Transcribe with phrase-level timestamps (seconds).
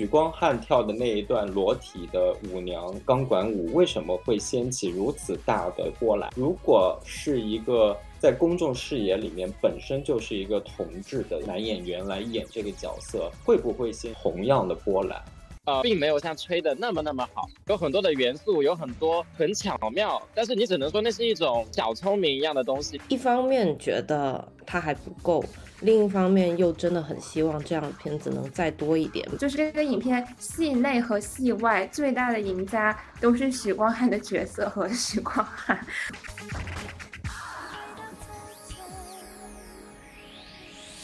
[0.00, 6.30] 许光汉跳的那一段裸体的舞娘钢管舞，为什么会掀起如此大的波澜？
[6.34, 15.22] 如果是一个在公众视野里面本身就是一个同志的男演员来演这个角色，会不会掀同样的波澜？
[15.66, 22.98] 呃，并没有像吹的那么那么好，有很多的元素，有很多很巧妙，但是你只能说那是一种小聪明一样的东西。
[23.10, 25.44] 一方面觉得它还不够，
[25.82, 29.26] 另一方面又真的很希望这样的片子能再多一点。
[29.38, 35.86] 就是这个影片戏内和戏外最大的赢家都是许光汉的角色和许光汉。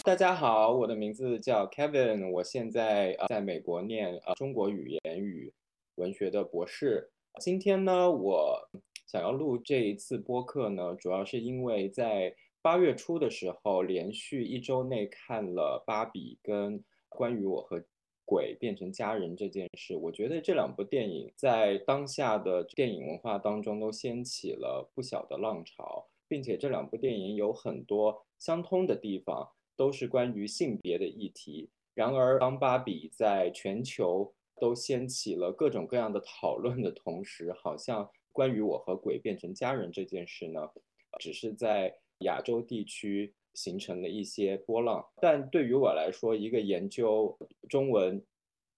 [0.04, 5.50] 大家好，我的名字叫 Kevin，我现在呃在美国念呃中国语言与
[5.94, 7.10] 文学的博士。
[7.40, 8.68] 今天呢，我
[9.06, 12.34] 想要录这一次播客呢，主要是因为在
[12.66, 17.80] 八月初的时候，连续一周内看了《芭比》跟《关于我和
[18.24, 19.94] 鬼变成家人》这件事。
[19.94, 29.48] 我觉得这两部电影在当下的电影文化当中都掀起了不小的浪潮，并且这两部电影有很多相通的地方。
[29.76, 31.70] 都是关于性别的议题。
[31.94, 40.68] 然而，当芭比在全球都掀起了各种各样的讨论的同时，好像关于我和鬼变成家人这件事呢，
[41.20, 45.06] 只是在亚洲地区形成了一些波浪。
[45.20, 47.36] 但对于我来说，一个研究
[47.68, 48.24] 中文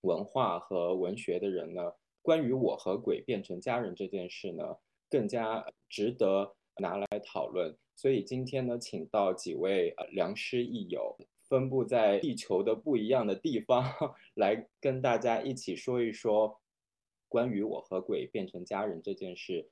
[0.03, 4.77] 文化和文学的人呢，关于我和鬼变成家人这件事呢，
[5.11, 7.77] 更加值得拿来讨论。
[7.97, 11.17] 所以今天呢，请到几位良师益友，
[11.49, 13.85] 分布在地球的不一样的地方，
[14.35, 16.61] 来跟大家一起说一说
[17.29, 19.69] 关于我和鬼变成家人这件事。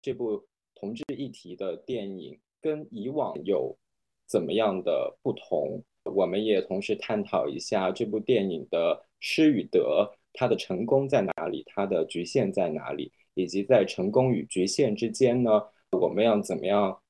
[0.00, 3.78] 这部同志议题的电影跟以往有
[4.26, 5.80] 怎么样的不同？
[6.02, 15.62] 我们也同时探讨一下这部电影的失与得，它的成功在哪里，它的局限在哪里，以及在成功与局限之间呢，
[15.92, 17.00] 我们要怎么样？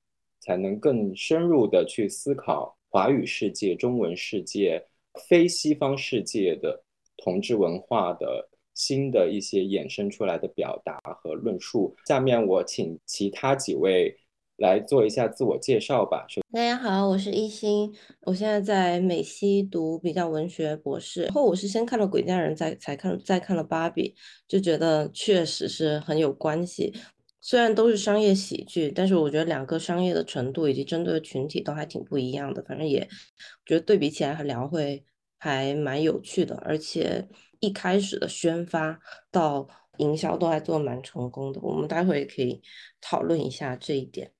[0.41, 4.84] 才能更深入的去思考华语世界、中文世界、
[5.27, 6.84] 非西方世界的
[7.16, 11.97] 同志文化的新的一些衍生出来的表达和论述。
[12.06, 14.15] 下面我请其他几位
[14.56, 16.27] 来做一下自我介绍吧。
[16.53, 21.25] 大家好，我是一心，我现在在美西读比较文学博士。
[21.25, 24.11] 然后我是先看了《鬼家人》，再才看再看了《芭比》，
[24.49, 26.95] 就觉得确实是很有关系。
[27.43, 32.62] 虽然都是商业喜剧，但是我觉得两个商业的程度以及针对的群体都还挺不一样的。
[32.62, 33.06] 反正也
[33.66, 35.05] 觉得对比起来聊会
[35.39, 37.28] 还蛮有趣的，而且
[37.61, 38.99] 一开始的宣发
[39.31, 39.69] 到
[39.99, 41.61] 营销都还做蛮成功的。
[41.62, 42.62] 我们待会也可以
[43.03, 44.33] 讨论一下这一点。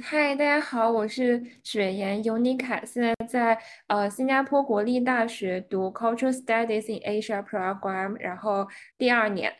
[0.00, 9.52] 嗨，大家好，我是雪岩尤妮卡，现在在呃新加坡国立大学读 Cultural Studies in Asia Program，然后第二年。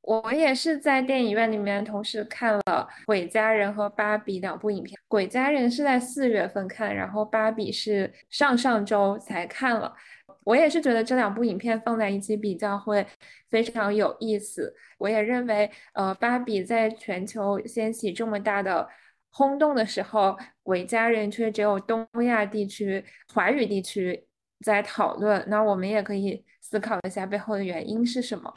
[0.00, 2.62] 我也是在电影院里面同时看了
[3.06, 9.94] 《鬼家人》和《芭比》两部影片，《鬼家人》是在四月份看，然后《芭比》是上上周才看了。
[10.42, 13.06] 我也是觉得这两部影片放在一起比较会
[13.48, 14.74] 非常有意思。
[14.98, 18.88] 我也认为，呃，《芭比》在全球掀起这么大的
[19.32, 20.20] 轰动的时候，
[20.62, 24.26] 《鬼家人》却只有东亚地区、华语地区
[24.60, 25.42] 在讨论。
[25.48, 28.52] 那我们也可以思考一下背后的原因是什么。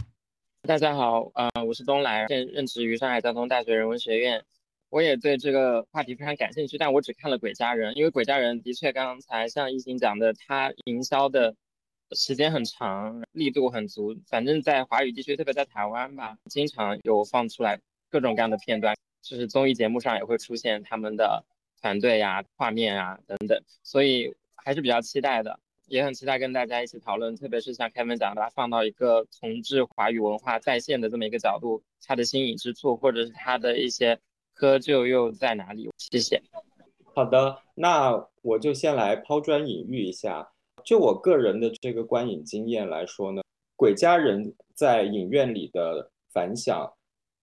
[0.63, 4.43] 大家好，呃，我是东来，现任职于上海交通大学人文学院。
[4.89, 11.55] 我也对这个话题非常感兴趣，但我只看了《鬼家人》，因为《鬼家人》的确刚才像一心讲的，它营销的
[12.11, 14.13] 时间很长，力度很足。
[14.27, 21.43] 反正在华语地区，特别在台湾吧，经常有放出来各种各样的片段，就是综艺节目上也会出现他们的
[21.81, 25.59] 团队呀、画面啊等等，所以还是比较期待的。
[25.87, 34.19] 也很期待跟大家一起讨论，特别是像开文讲的，把它放到一个重置华语文化在线的这么一个角度，它的新颖之处，或者是它的一些
[34.57, 35.89] 窠臼又在哪里？
[35.97, 36.41] 谢谢。
[37.13, 40.47] 好的，那我就先来抛砖引玉一下。
[40.83, 43.41] 就我个人的这个观影经验来说呢，
[43.75, 46.91] 《鬼家人》在影院里的反响，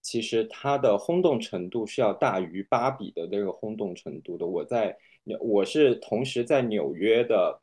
[0.02, 4.46] 其实它的轰动程度是要大于《芭比》的那个轰动程度的。
[4.46, 4.94] 我在，
[5.40, 7.60] 我是同时在纽约的。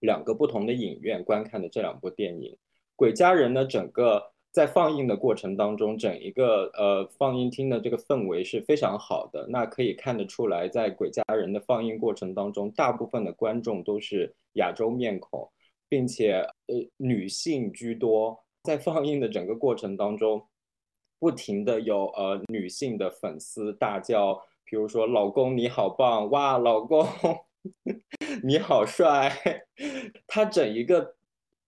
[0.00, 2.52] 两个不同的影院观看的这两部电影，
[2.94, 4.22] 《鬼家人》呢，整个
[4.52, 9.46] 在放映的过程当中，整一个呃放映厅的这个氛围是非常好的。
[9.48, 15.50] 那可以看得出来，在《鬼家人》的放映过程当中，大部分的观众都是亚洲面孔，
[15.88, 18.38] 并且呃女性居多。
[18.62, 20.46] 在放映的整个过程当中，
[21.18, 27.06] 不停的有呃女性的粉丝大叫，比如说“老公你好棒”，哇，老公。
[28.44, 29.32] 你好帅，
[30.26, 31.16] 他整一个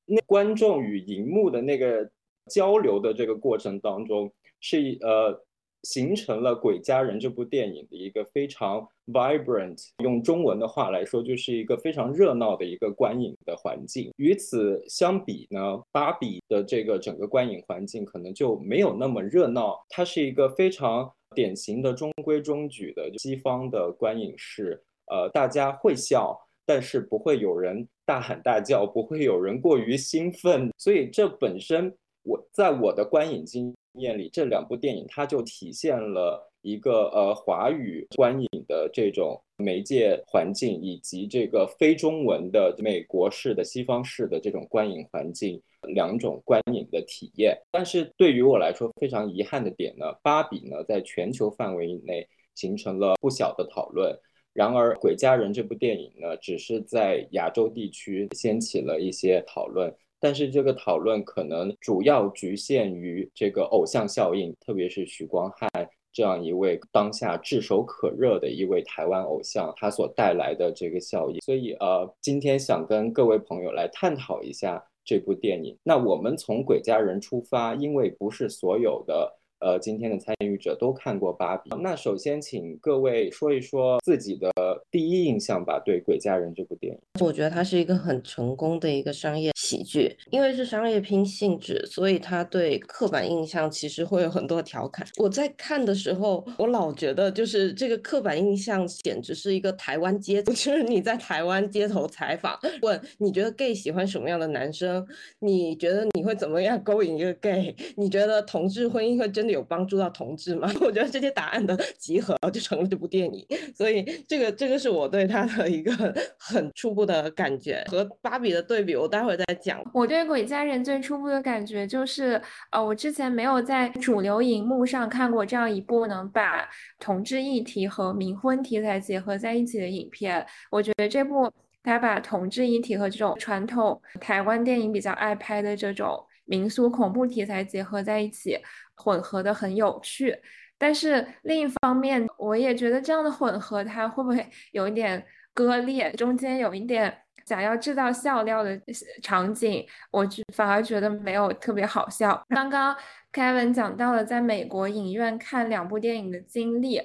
[0.04, 2.10] 那观众与荧幕的那个
[2.48, 5.44] 交流的这个过程当中，是呃。
[5.84, 14.10] 形成了《鬼家人》这部电影的一个非常 vibrant，用中文的话来说，就是一个非常热闹的一个观影的环境。
[14.16, 15.60] 与此相比呢，
[15.92, 19.78] 《芭比》的这个整个观影环境可能就没有那么热闹。
[19.88, 26.36] 它是一个非常典型的中规中矩的西方的观影式，呃，大家会笑，
[26.66, 30.70] 但是不会有人大喊大叫，不会有人过于兴奋。
[30.76, 33.72] 所以这本身，我在我的观影经。
[34.00, 47.56] 验里这两部电影，它就体现了一个呃华语观影的这种媒介环境，以及这个非中文的美国式的西方式的这种观影环境两种观影的体验。
[47.70, 54.16] 但是对于我来说非常遗憾的点呢，《芭比》呢在全球范围内形成了不小的讨论，
[54.52, 59.94] 然而《鬼家人》这部电影呢，只是在亚洲地区掀起了一些讨论。
[60.20, 65.70] 但是这个讨论可能主要局限于这个偶像效应，特别是许光汉
[66.12, 71.40] 这样一位当下炙手可热的一位台湾偶像，他所带来的这个效应。
[71.40, 75.76] 所以呃，今天想跟各位朋友来探讨一下这部电影。
[75.82, 79.34] 那我们从《鬼家人》出发，因为不是所有的。
[79.60, 84.52] 呃，今天的参与者都看过《芭比》，那首先请各位说一说自己的
[84.88, 85.82] 第一印象吧。
[85.84, 95.04] 对《鬼家人》这部电影，我觉得它是一个很成功的一个商业喜剧，因为是商业片性质，所以它对刻板印象其实会有很多调侃。
[95.16, 105.04] 我在看的时候，我老觉得就是这个刻板印象简直是一个台湾街， 就是你在台湾街头采访，问你觉得 gay 喜欢什么样的男生，
[105.40, 109.47] 你觉得你会怎么样 勾引一个 gay，你觉得同志婚姻会真。
[109.52, 110.70] 有帮助到同志吗？
[110.80, 115.92] 我觉得这些答案的集合就成了这部电影，所以这个这个是我对他的一个
[116.38, 117.84] 很初步的感觉。
[117.88, 119.82] 和芭比的对比，我待会再讲。
[119.92, 122.40] 我对《鬼家人》最初步的感觉就是，
[122.70, 126.68] 呃，我之前没有在主流荧幕上看过这样一部能把
[126.98, 130.44] 同志议题和冥婚题材结合在一起的影片。
[130.70, 131.50] 我觉得这部
[131.82, 138.58] 他把同志议题和这种传统台湾电影比较爱拍的这种民俗恐怖题材结合在一起。
[138.98, 140.36] 混合的很有趣，
[140.76, 145.24] 但是另一方面，我也觉得这样的混合它会不会有一点
[145.54, 146.12] 割裂？
[146.12, 147.16] 中间有一点
[147.46, 148.78] 想要制造笑料的
[149.22, 152.42] 场景，我反而觉得没有特别好笑。
[152.48, 152.96] 刚刚
[153.32, 157.00] 凯文讲到了在美国影院看两部电影的经历。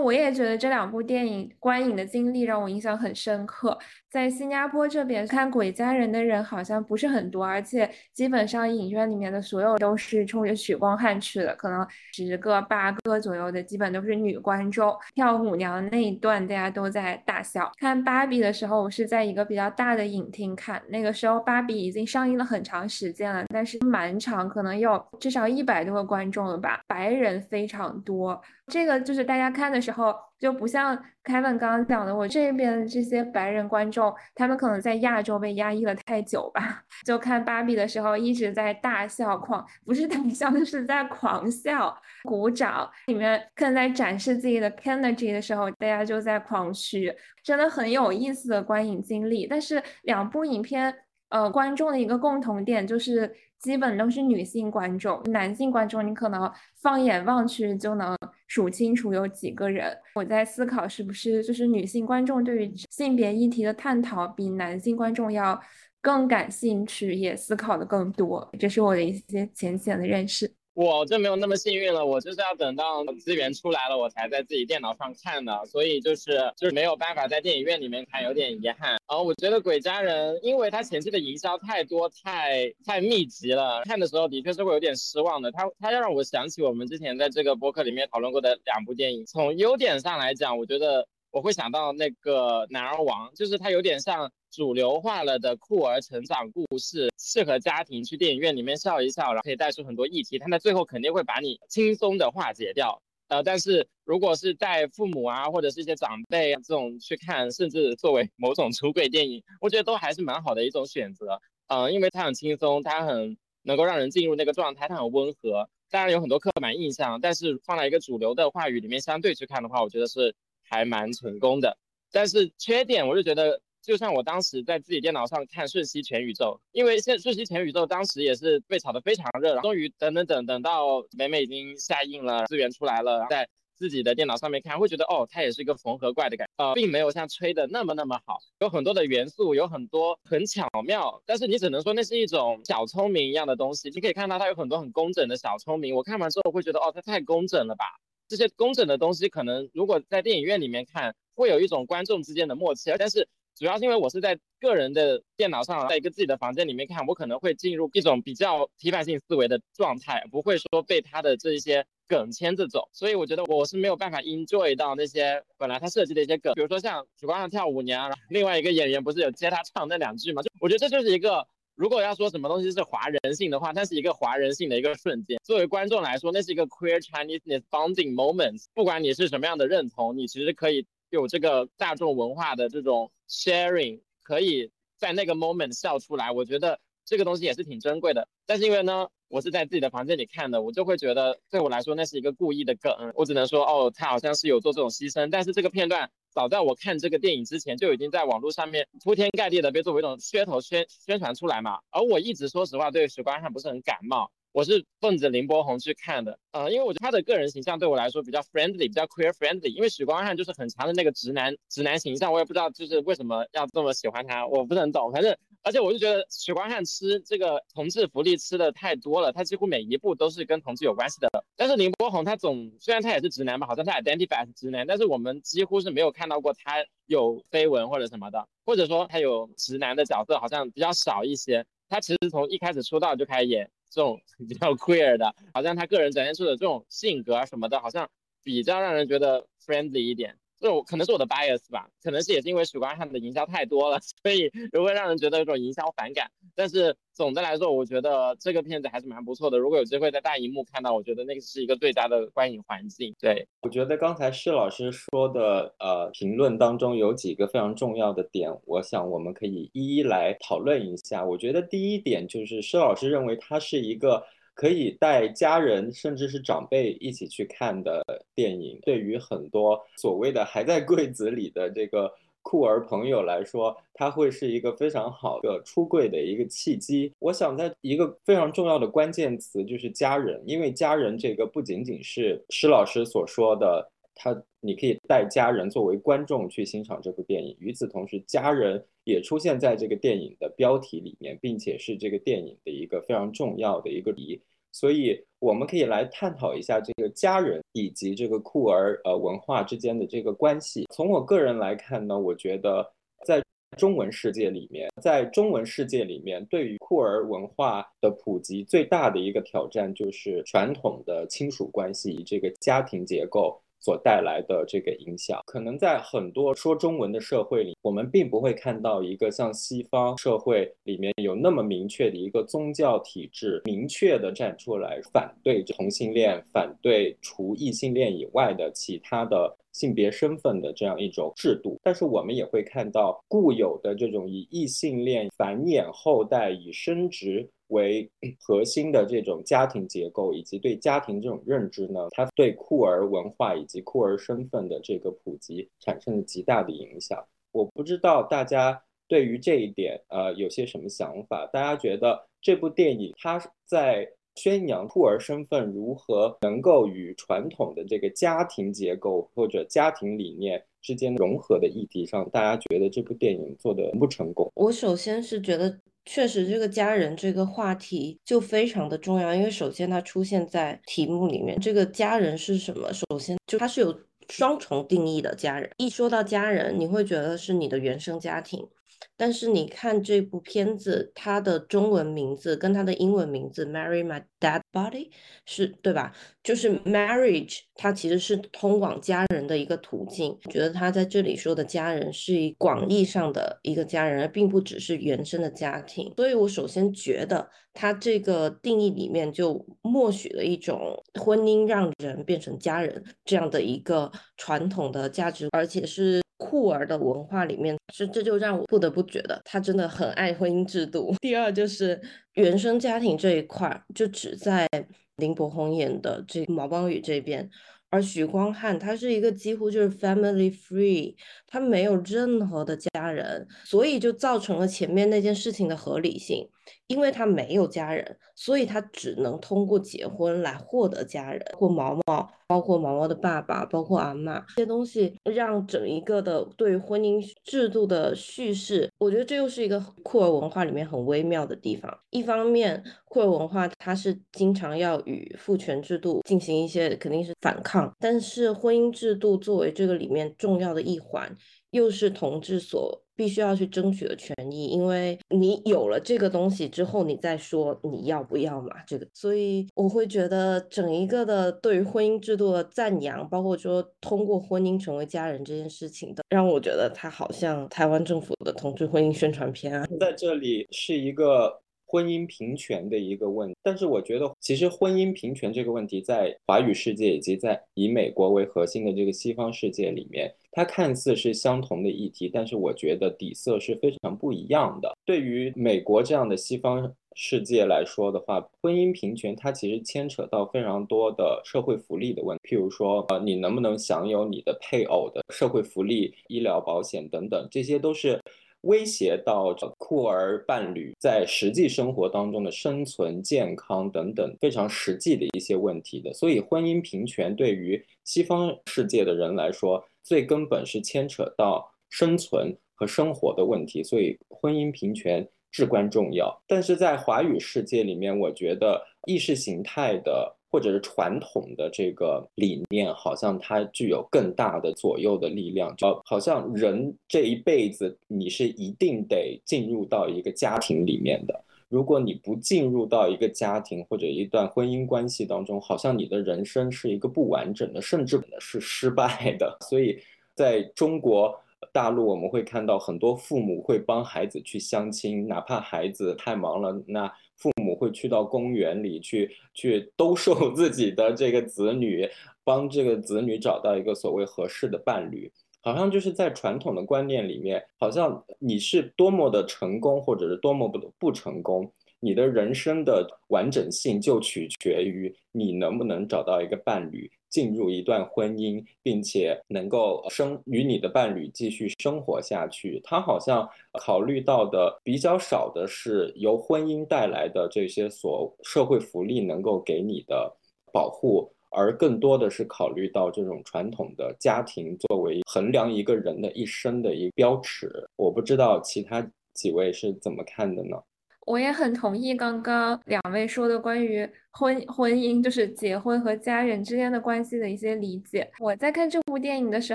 [0.00, 3.78] 我也觉得这两部电影观影的经历让我印象很深刻。
[4.10, 14.92] 在新加坡这边看《鬼家人》的人好像不是很多，而且基本上影院里面的所有都是冲着许光汉去的，可能十个八个左右的，基本都是女观众。
[15.14, 17.70] 跳舞娘那一段大家都在大笑。
[17.78, 28.40] 看《芭比》的时候，我是在一个比较大的影厅看，那个时候《芭比》已经上映了很长时间了，但是满场可能有至少一百多个观众了吧，白人非常多。
[28.68, 36.82] 这个就是大家看的时候就不像 Kevin 刚刚讲的，我这边这些白人观众，他们可能在亚洲被压抑了太久吧。
[37.04, 42.90] 就看芭比的时候一直在大笑狂，不是大笑， 就是在狂笑、鼓掌。
[43.06, 49.46] 里面可能在展示自己的 energy 的时候，大家就在狂嘘，真的很有意思的观影经历。
[49.46, 50.94] 但是两部影片，
[51.28, 53.34] 呃，观众的一个共同点就是。
[53.64, 56.52] 基本都是女性观众，男性观众你可能
[56.82, 58.14] 放眼望去就能
[58.46, 59.96] 数清楚有几个人。
[60.14, 65.58] 我在思考是不是就是女性观众对于性别议题的探讨比男性观众要
[66.02, 68.46] 更感兴趣，也思考的更多。
[68.58, 70.52] 这是我的一些浅显的认识。
[70.74, 78.90] 我就没有那么幸运了，我就是要等到资源出来了，我才在自己电脑上看的，所以就是就是没有办法在电影院里面看，有点遗憾。
[79.08, 85.52] 然后我觉得《鬼家人》，因为它前期的营销太多、太太密集了，看的时候的确是会有点失望的。
[85.52, 89.24] 它它要让我想起我们之前在这个播客里面讨论过的两部电影。
[89.26, 94.30] 从优点上来讲，我觉得我会想到那个《男儿王》，就是它有点像。
[94.54, 100.38] 主流化了的酷儿成长故事，适合家庭去电影院里面笑一笑，然后可以带出很多议题。
[100.38, 103.02] 它在最后肯定会把你轻松的化解掉。
[103.26, 111.40] 呃，但是如果是带父母啊，或者是一些长辈这种去看，甚至作为某种出轨电影，我觉得都还是蛮好的一种选择。
[111.66, 115.68] 嗯，因为它很轻松，它很能够让人进入那个状态，它很温和。
[115.90, 120.32] 当然有很多刻板印象，但是放在一个主流的话语里面相对去看的话，我觉得是
[120.68, 121.76] 还蛮成功的。
[122.10, 123.60] 但是缺点，我就觉得。
[123.86, 143.90] 就像我当时在自己电脑上看《瞬息全宇宙》，因为现《瞬息全宇宙》当时也是被炒得非常热，终于等等等等到美美已经下映了，资源出来了，在自己的电脑上面看，会觉得哦，它也是一个缝合怪的感觉，呃，并没有像吹的那么那么好，有很多的元素，有很多很巧妙，但是你只能说那是一种小聪明一样的东西。
[143.90, 147.84] 你可以看到它有很多很工整的小聪明，我看完之后会觉得哦，它太工整了吧。
[148.34, 161.86] 这些工整的东西可能如果在电影院里面看，会有一种观众之间的默契，但是主要是因为我是在个人的电脑上，在一个自己的房间里面看，我可能会进入一种比较批判性思维的状态，不会说被他的这一些。
[162.06, 170.42] 梗牵着走，所以我觉得我是没有办法 enjoy 到那些本来他设计的一些梗，比如说像许光汉跳舞娘，另外一个演员不是有接他唱那两句吗？
[170.42, 175.38] 就我觉得这就是一个，如果要说什么东西是华人性的话，那是一个华人性的一个瞬间。
[175.44, 178.64] 作为观众来说，那是一个 queer Chinese bonding moment。
[178.74, 186.30] 不管你是什么样的认同，你其实可以有这个大众文化的这种 sharing，可以在那个 moment 笑出来。
[186.30, 188.28] 我觉得这个东西也是挺珍贵的。
[188.46, 189.08] 但是因为呢。
[189.28, 195.28] 我是在自己的房间里看的，我就会觉得对我来说那是一个故意的梗，我只能说哦，他好像是有做这种牺牲。
[195.28, 201.78] 但是这个片段早在我看这个电影之前就已经在网络上面铺天盖地的被作为一种噱头宣宣传出来嘛。
[201.90, 209.68] 而我一直说实话对许光汉不是很感冒，我是奔着林柏宏去看的，呃，因为我觉得他的个人形象对我来说比较 friendly，比较 queer friendly。
[209.68, 215.36] 因为许光汉就是很强的那个直男直男形象，我也不知道就是为什么要这么喜欢他，我不是很懂，反正。
[215.64, 221.28] 而且我就觉得许光汉吃这个同志福利吃的太多了，他几乎每一步都是跟同志有关系的。
[221.56, 231.64] 但是林柏宏他总虽然他也是直男吧，好像他 identify 是直男，但是我们几乎是没有看到过他有绯闻或者什么的，或者说他有直男的角色好像比较少一些。
[231.88, 238.08] 他其实从一开始出道就开始演这种 比较 queer 的，好像他个人展现出的这种性格啊什么的，好像
[238.42, 240.36] 比较让人觉得 friendly 一点。
[240.60, 246.30] 这我可能是我的 bias 吧，可能是也是因为许光汉的营销太多了， 所以就会让人觉得有种营销反感。
[246.54, 249.58] 但是总的来说，我觉得这个片子还是蛮不错的。
[249.58, 253.14] 如果有机会在大荧幕看到，我觉得那个是一个最佳的观影环境。
[253.20, 261.24] 对我觉得刚才施老师说的呃评论当中有几个非常重要的点，我想我们可以一一来讨论一下。
[261.24, 264.24] 我觉得第一点就是施老师认为它是一个。
[264.54, 268.02] 可以带家人甚至是长辈一起去看的
[268.34, 277.12] 电影，对于很多所谓的还在柜子里的这个酷儿朋友来说，它会是一个非常好的出柜的一个契机。
[277.18, 283.90] 我想在一个非常重要的关键词就是家人，因为家人这个不仅仅是施老师所说的。
[284.14, 287.56] 他，你可以带家人作为观众去欣赏这部电影。
[287.58, 294.40] 与此同时，家人也出现在这个电影的标题里面，并且是这个电影的一个非常重要的一个题。
[294.72, 300.86] 所以，我们可以来探讨一下这个家人以及这个酷儿呃文化之间的这个关系。
[300.90, 302.84] 从我个人来看呢，我觉得
[303.24, 303.40] 在
[303.76, 313.60] 中文世界里面，在中文世界里面，对于酷儿文化的普及最大的一个挑战就是传统的亲属关系，这个家庭结构。
[313.84, 331.78] 所带来的这个影响，可能在很多说中文的社会里，我们并不会看到一个像西方社会里面有那么明确的一个宗教体制，明确的站出来反对同性恋，反对除异性恋以外的其他的性别身份的这样一种制度。
[331.82, 337.46] 但是我们也会看到固有的这种以异性恋繁衍后代、以生殖。
[337.68, 338.08] 为
[338.40, 347.26] 核心的这种家庭结构以及对家庭这种认知呢，它对酷儿文化以及酷儿身份的这个普及产生了极大的影响。
[347.52, 351.46] 我不知道大家对于这一点呃有些什么想法？
[351.46, 364.50] 大家觉得这部电影它在宣扬酷儿身份如何能够与传统的这个家庭结构或者家庭理念之间融合的议题上，大家觉得这部电影做的不成功？
[364.54, 365.78] 我首先是觉得。
[366.06, 371.58] 确实，这个家人这个话题就非常的重要，因为首先它出现在题目里面。
[371.58, 372.92] 这个家人是什么？
[372.92, 373.98] 首先就它是有
[374.28, 375.70] 双重定义的家人。
[375.78, 378.68] 一说到家人，你会觉得是你的原生家庭。
[379.16, 385.10] 但是你看这部片子，它的中文名字跟它的英文名字 “Marry My Dead Body”
[385.46, 386.12] 是对吧？
[386.42, 390.36] 就是 marriage，它其实是通往家人的一个途径。
[390.50, 396.12] 觉得他在这里说的家人是以广义上的一个家人，而并不只是原生的家庭。
[396.16, 406.23] 所以我首先觉得他这个定义里面就默许了一种婚姻让人变成家人这样的一个传统的价值，而且是。
[406.36, 411.14] 酷儿的文化里面，是这就让我不得不觉得他真的很爱婚姻制度。
[411.20, 412.00] 第二就是
[412.34, 414.68] 原生家庭这一块，就只在
[415.16, 417.48] 林柏宏演的这毛邦宇这边，
[417.88, 421.14] 而许光汉他是一个几乎就是 family free，
[421.54, 426.48] 他没有任何的家人，所以就造成了前面那件事情的合理性。
[426.86, 431.42] 因为他没有家人，所以他只能通过结婚来获得家人。
[431.56, 441.98] 或毛毛，包括毛毛的爸爸，包括阿妈，这些东西让整一个的对婚姻制度的叙事，我觉得这又是一个库尔文化里面很微妙的地方。
[442.10, 451.34] 一方面，库尔文化它是经常要与父权制度进行一些肯定是反抗，但是婚姻制度作为这个里面重要的一环，
[451.74, 453.02] 又是同志所。
[453.16, 458.70] 必须要去争取的权益，因为你有了这个东西之后，你再说你要不要嘛？
[458.88, 471.60] 这个，所以我会觉得整一个的对于婚姻制度的赞扬，包括说通过婚姻成为家人这件事情的，让我觉得它好像台湾政府的同志婚姻宣传片啊，在这里是一个。
[471.94, 484.92] 婚姻平权的一个问题，但是我觉得，其实婚姻平权这个问题，在华语世界以及在以美国为核心的这个西方世界里面，它看似是相同的议题，但是我觉得底色是非常不一样的。
[485.04, 498.20] 对于美国这样的西方世界来说的话，婚姻平权它其实牵扯到非常多的社会福利的问题，譬如说，呃，你能不能享有你的配偶的社会福利、医疗保险等等，这些都是。
[498.64, 516.42] 威胁到酷儿伴侣在实际生活当中的生存、健康等等非常实际的一些问题的，所以婚姻平权对于西方世界的人来说，最根本是牵扯到生存和生活的问题，所以婚姻平权至关重要。
[516.46, 520.36] 但是在华语世界里面，我觉得意识形态的。
[520.54, 525.74] 或者是传统的这个理念，好像它具有更大的左右的力量。
[525.74, 531.44] 就好像人这一辈子，你是一定得进入到一个家庭里面的。
[531.68, 539.58] 如果你不进入到一个家庭或者一段婚姻关系当中，好像你的人生是一个不完整的，甚至是失败的。
[539.68, 539.98] 所以，
[540.36, 541.36] 在中国
[541.72, 547.12] 大陆，我们会看到很多父母会帮孩子去相亲，哪怕孩子太忙了，那。
[547.36, 552.08] 父母会去到公园里去，去兜售 自己的这个子女，
[552.44, 555.30] 帮这个子女找到一个所谓合适的伴侣。
[555.62, 561.72] 好像就是在传统的观念里面，好像你是多么的成功，或者是多么不不成功。
[562.00, 572.80] 你的人生的完整性就取决于你能不能找到一个伴侣，进入一段婚姻，并且能够生与你的伴侣继续生活下去。
[572.84, 580.32] 他好像考虑到的比较少的是由婚姻带来的这些所社会福利能够给你的
[580.72, 587.68] 保护，而更多的是考虑到这种传统的家庭作为衡量一个人的一生的一个标尺。
[587.96, 590.80] 我不知道其他几位是怎么看的呢？
[591.26, 598.30] 我也很同意刚刚两位说的关于婚婚姻，就是结婚和家人之间的关系的一些理解。
[598.40, 599.74] 我在看这部电影的时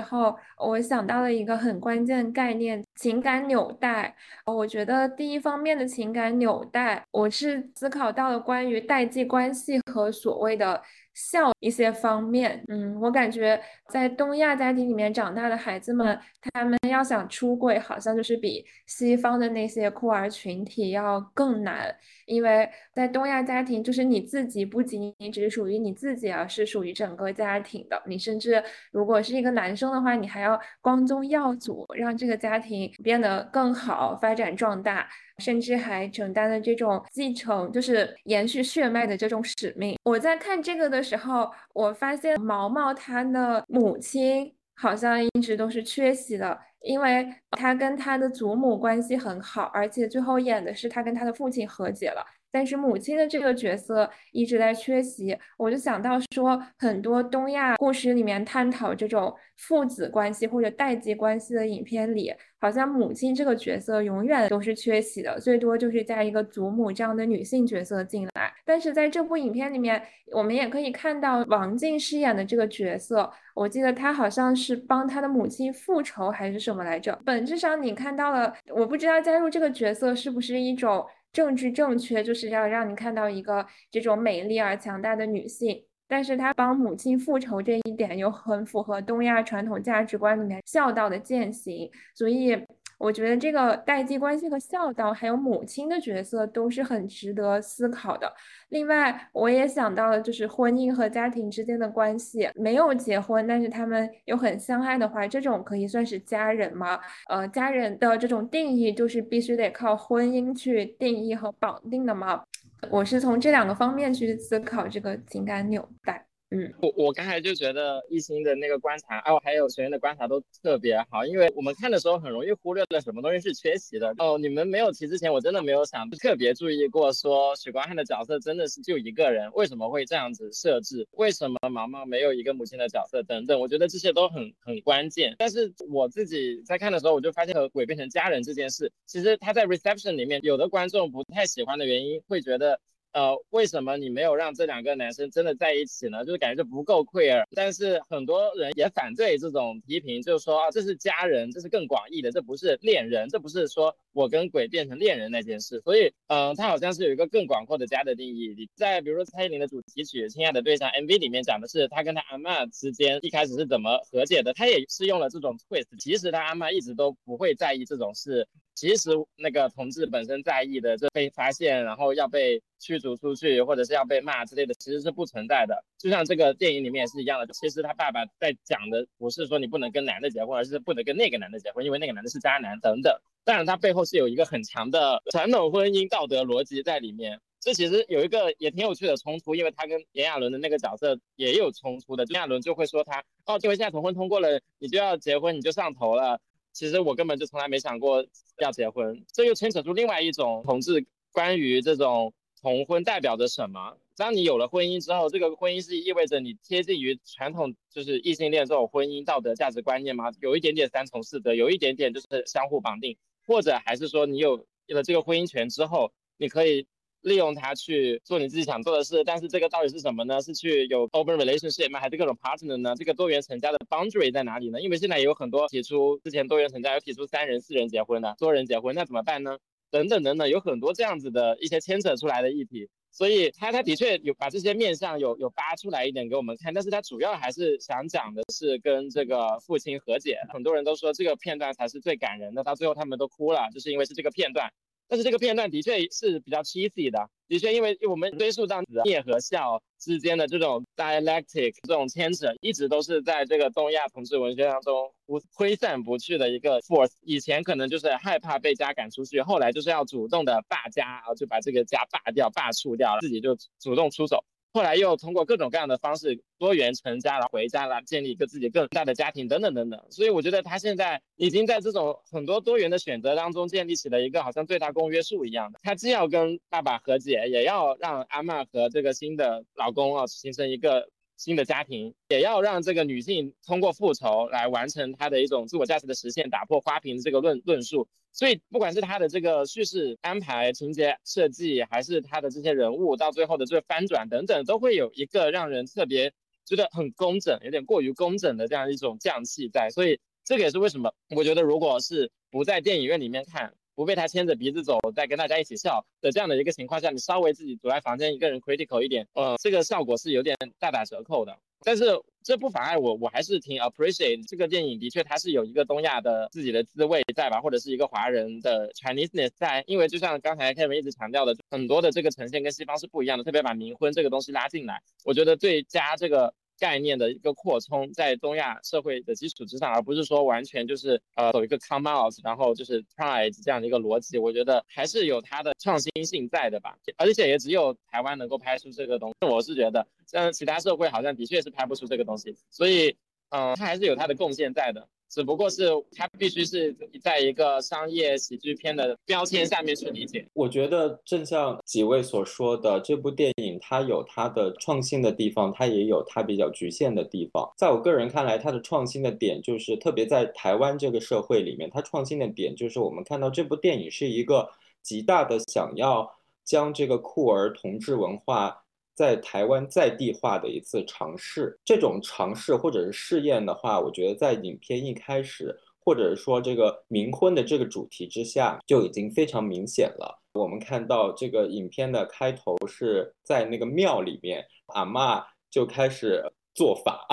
[0.00, 4.14] 候，我想到了一个很关键的概念——情感纽带。
[4.46, 10.80] 我觉得第一方面的情感纽带，我是思考到了关于代际关系和所谓的。
[11.14, 16.18] 孝一些方面，嗯，我感觉在东亚家庭里面长大的孩子们，
[16.52, 21.94] 他们要想出柜，好像就是比西方的那些酷儿群体要更难，
[22.26, 28.00] 因为在东亚家庭，就是你自己不仅仅只属于你自己，而是属于整个家庭的。
[28.06, 35.08] 你甚至如果是一个男生的话，你还要光宗耀祖，让这个家庭变得更好，发展壮大。
[35.40, 39.96] 甚至还承担了这种继承，就是延续血脉的这种使命。
[40.04, 52.24] 我在看这个的时候，我发现毛毛他的母亲好像一直都是缺席的，因为他跟他的祖母关系很好，而且最后演的是他跟他的父亲和解了。
[52.52, 68.52] 但是母亲的这个角色一直在缺席，我就想到说，很多东亚故事里面探讨这种父子关系或者代际关系的影片里，好像母亲这个角色永远都是缺席的，最多就是加一个祖母这样的女性角色进来。
[68.64, 77.16] 但是在这部影片里面，我们也可以看到王静饰演的这个角色，我记得她好像是帮她的母亲复仇还是什么来着。
[77.24, 81.06] 本质上你看到了，我不知道加入这个角色是不是一种。
[81.32, 92.58] 政治正确就是要让你看到一个这种美丽而强大的女性，但是她帮母亲复仇这一点又很符合东亚传统价值观里面孝道的践行，所以。
[93.00, 98.30] 我觉得这个代际关系和孝道，还有母亲的角色都是很值得思考的。
[98.68, 107.00] 另外，我也想到了，就是婚姻和家庭之间的关系，没有结婚，但是他们又很相爱的话，这种可以算是家人吗？
[107.30, 112.42] 呃，家人的这种定义，就是必须得靠婚姻去定义和绑定的吗？
[112.90, 116.29] 我是从这两个方面去思考这个情感纽带。
[116.52, 124.12] 嗯，我我刚才就觉得艺兴的那个观察，哦，还有学员的观察都特别好，因为我们看的时候很容易忽略了什么东西是缺席的。
[124.18, 131.06] 哦，你们没有提之前，我真的没有想特别注意过，说许光汉的角色真的是就一个人，为什么会这样子设置？
[131.12, 133.60] 为什么毛毛没有一个母亲的角色等等？
[133.60, 135.36] 我觉得这些都很很关键。
[135.38, 142.80] 但是我自己在看的时候，我就发现和鬼变成家人这件事，其实他在 reception 里面有的观众不太喜欢的原因，会觉得。
[143.12, 146.24] 呃，为什么你没有让这两个男生真的在一起呢？
[146.24, 147.44] 就是感觉就不够 queer。
[147.56, 155.80] 但是很多人也反对这种批评，就是说啊，这是家人，这是更广义的，这不是恋人，这不是说我跟鬼变成恋人那件事。
[155.80, 158.54] 所以，嗯，他好像是有一个更广阔的家的定义。
[158.56, 165.86] 你在比如说蔡依林的主题曲《亲爱的对象》MV 里面讲的是他跟他阿妈之间一开始是怎么和解的，他也是用了这种 twist。
[165.98, 168.46] 其实他阿妈一直都不会在意这种事。
[168.80, 175.84] 其实那个同志本身在意的，这被发现，然后要被驱逐出去，或者是要被骂之类的，其实是不存在的。
[175.98, 177.46] 就像这个电影里面也是一样的。
[177.52, 183.14] 其实他爸爸在讲的不是说你不能跟男的结婚，而是不能跟那个男的结婚，因为那个男的是渣男等等。
[183.44, 187.38] 当然，他背后是有一个很强的传统婚姻道德逻辑在里面。
[187.60, 192.24] 这其实有一个也挺有趣的冲突，因为他跟炎亚纶的那个角色也有冲突的。
[192.30, 196.40] 炎亚纶就会说他哦，因为现在同婚通过了，你就要结婚，你就上头了。
[196.80, 198.24] 其实我根本就从来没想过
[198.56, 203.98] 要结婚，这又牵扯出另外一种同志关于这种同婚代表着什么。
[204.16, 210.32] 当你有了婚姻之后，这个婚姻是意味着你贴近于传统就是异性恋这种婚姻道德价值观念吗？
[210.40, 216.86] 有一点点三从四德，有一点点就是相互绑定，或者还是说你有有了这个婚姻权之后，你可以。
[217.22, 220.40] 利用它去做你自己想做的事，但是这个到底是什么呢？
[220.40, 222.00] 是去有 open relationship 吗？
[222.00, 222.94] 还是各种 partner 呢？
[222.96, 224.80] 这个多元成家的 boundary 在哪里呢？
[224.80, 229.58] 因为现在也有很多提出之前多元成家有提出三人、四人结婚的，多人结婚，那怎么办呢？
[229.90, 232.88] 等等等等，有很多这样子的一些牵扯出来的议题。
[233.12, 240.38] 所以他他的确有把这些面相有有扒出来一点给我们看，但是他主要还是想讲的是跟这个父亲和解。
[240.52, 244.70] 很多人都说这个片段才是最感人的，到最后他们都哭了，就是因为是这个片段。
[245.10, 257.10] 但是这个片段的确是比较 cheesy 的，的确，因为我们追溯到聂和笑之间的这种 dialectic 这种牵扯，一直都是在这个东亚同志文学当中不挥散不去的一个 force。
[257.22, 264.44] 以前可能就是害怕被家赶出去，后来就是要主动的霸家，就把这个家霸掉、霸黜掉了，自己就主动出手。
[264.72, 270.00] 后来又通过各种各样的方式多元成家了，回家了，建立一个自己更大的家庭等等等等。
[270.10, 275.78] 所以我觉得他现在已经在这种很多多元的选择当中建立起了一个好像最大公约数一样的。
[275.82, 281.08] 他既要跟爸爸和解，也要让阿妈和这个新的老公啊形成一个。
[281.40, 288.06] 新的家庭也要让这个女性通过复仇来完成她的一种自我价值的实现，打破花瓶这个论论述。
[288.32, 296.32] 所以，不管是他的这个叙事安排、情节设计，还是他的这些人物到最后的这个翻转等等，都会有一个让人特别
[296.64, 299.90] 觉得很工整、有点过于工整的这样一种匠气在。
[299.90, 303.74] 所以，这个也是为什么我觉得，如果是不在电影院里面看。
[304.00, 311.54] 不被他牵着鼻子走，在跟大家一起笑的这样的一个情况下，你稍微自己躲在房间一个人 critical 一点，呃，这个效果是有点大打折扣的。
[311.82, 312.04] 但是
[312.42, 319.84] 这不妨碍我，我还是挺 appreciate 这个电影，的确它是有一个东亚的自己的滋味在吧，或者是一个华人的 Chineseness 在。
[319.86, 326.54] 因为就像刚才 Kevin 一直强调的，很多的这个呈现跟西方是不一样的，特别把冥婚这个东西拉进来，我觉得对加这个。
[326.80, 336.96] 概念的一个扩充，在东亚社会的基础之上，而不是说完全就是呃走一个 come out，然后就是 pride 这样的一个逻辑，我觉得还是有它的创新性在的吧。
[337.18, 343.14] 而且也只有台湾能够拍出这个东西，我是觉得像其他社会好像的确是拍不出这个东西，所以
[343.50, 345.06] 嗯，它还是有它的贡献在的。
[345.30, 350.44] 只不过是它必须是在一个商业喜剧片的标签下面去理解。
[350.54, 357.70] 我觉得正像几位所说的，这部电影它有它的创新的地方，它也有它比较局限的地方。
[357.76, 364.68] 在我个人看来，它的创新的点就是，特别在台湾这个社会里面，它创新的点就是我们看到这部电影是一个
[365.00, 366.28] 极大的想要
[366.64, 368.82] 将这个酷儿同志文化。
[369.20, 380.40] 在台湾在地化的一次尝试，这种尝试或者是试验的话，我觉得在影片一开始，或者是说这个冥婚的这个主题之下，就已经非常明显了。
[380.54, 386.42] 我们看到这个影片的开头是在那个庙里面，阿妈就开始
[386.74, 387.28] 做法，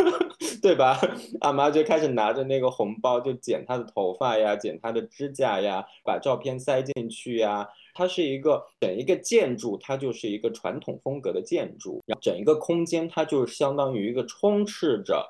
[0.60, 1.00] 对吧？
[1.40, 7.66] 阿妈就开始拿着那个红包，就剪她的头发呀，剪她的指甲呀，把照片塞进去呀。
[8.00, 15.22] 它是一个整一个建筑，它就是一个传统风格的建筑，然后整一个空间它就是相当于一个充斥着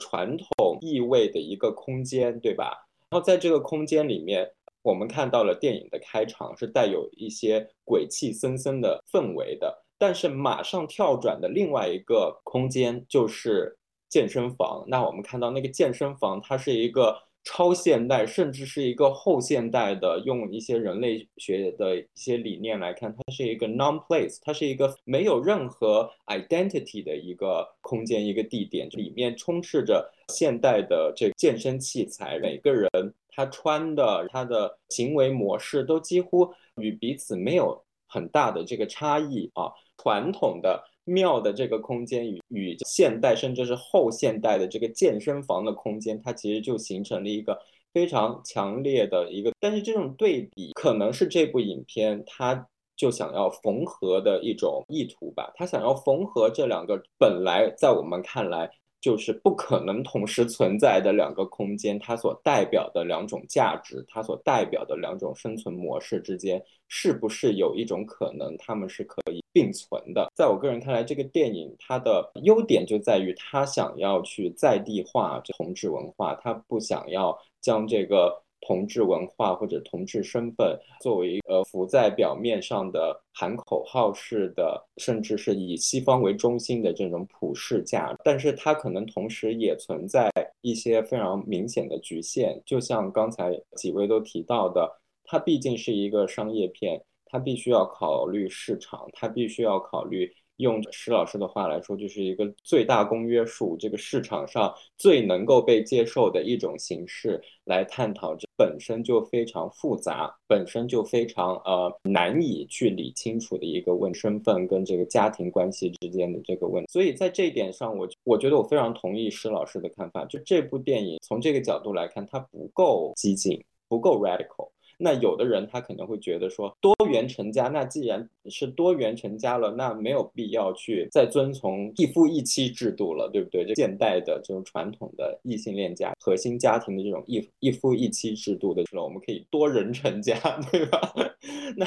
[0.00, 2.86] 传统意味的一个空间，对吧？
[3.10, 9.84] 然后在这个空间里面，我们看到了电影的开场是带有一些鬼气森森的氛围的。
[9.98, 13.76] 但是马上跳转的另外一个空间就是
[14.08, 14.82] 健身房。
[14.88, 17.18] 那我们看到那个健身房，它是一个。
[17.44, 32.88] 超现代，甚至是一个后现代的，用一些人类学的一些理念来看，它是一个 non-place，它是一个没有任何 identity 的一个空间、一个地点，里面充斥着现代的这健身器材，每个人
[33.28, 40.82] 他穿的、他的行为模式都几乎与彼此没有很大的这个差异啊，传统的。
[41.04, 47.58] 庙的这个空间与与现代甚至是后现代的这个健身房的空间，它其实就形成了一个
[47.92, 49.52] 非常强烈的一个。
[49.60, 58.70] 但是这种对比可能是这部影片它就想要缝合的一种意图吧，它想要缝合这两个本来在我们看来。
[59.04, 70.32] 就是不可能同时存在的两个空间，它所代表的两种价值，它所代表的两种生存模式之间，是不是有一种可能，它们是可以并存的？
[70.34, 78.42] 在我个人看来，这个电影它的优点就在于它想要去在地化同志文化，它不想要将这个。
[78.66, 90.30] 同志文化或者同志身份作为呃浮在表面上的喊口号式的，甚至是以西方为中心的这种普世价，但是它可能同时也存在
[90.62, 92.60] 一些非常明显的局限。
[92.64, 100.32] 就像刚才几位都提到的，它毕竟是一个商业片，它必须要考虑市场，它必须要考虑。
[100.58, 116.90] 用施老师的话来说，就是一个最大公约数，这个市场上最能够被接受的一种形式来探讨这本身就非常复杂、本身就非常呃难以去理清楚的一个问身份跟这个家庭关系之间的这个问题。
[116.92, 124.70] 所以在这一点上，我我觉得我非常同意施老师的看法，就这部电影从这个角度来看，它不够激进，不够 radical。
[124.98, 133.64] 那有的人他可能会觉得说多元成家，那既然是多元成家了，那没有必要去再遵从一夫一妻制度了，对不对？
[133.64, 140.38] 这现代的这种传统的异性恋家核心家庭的这种一一夫一妻制度的时候，我们可以多人成家，
[140.70, 141.12] 对吧？
[141.76, 141.86] 那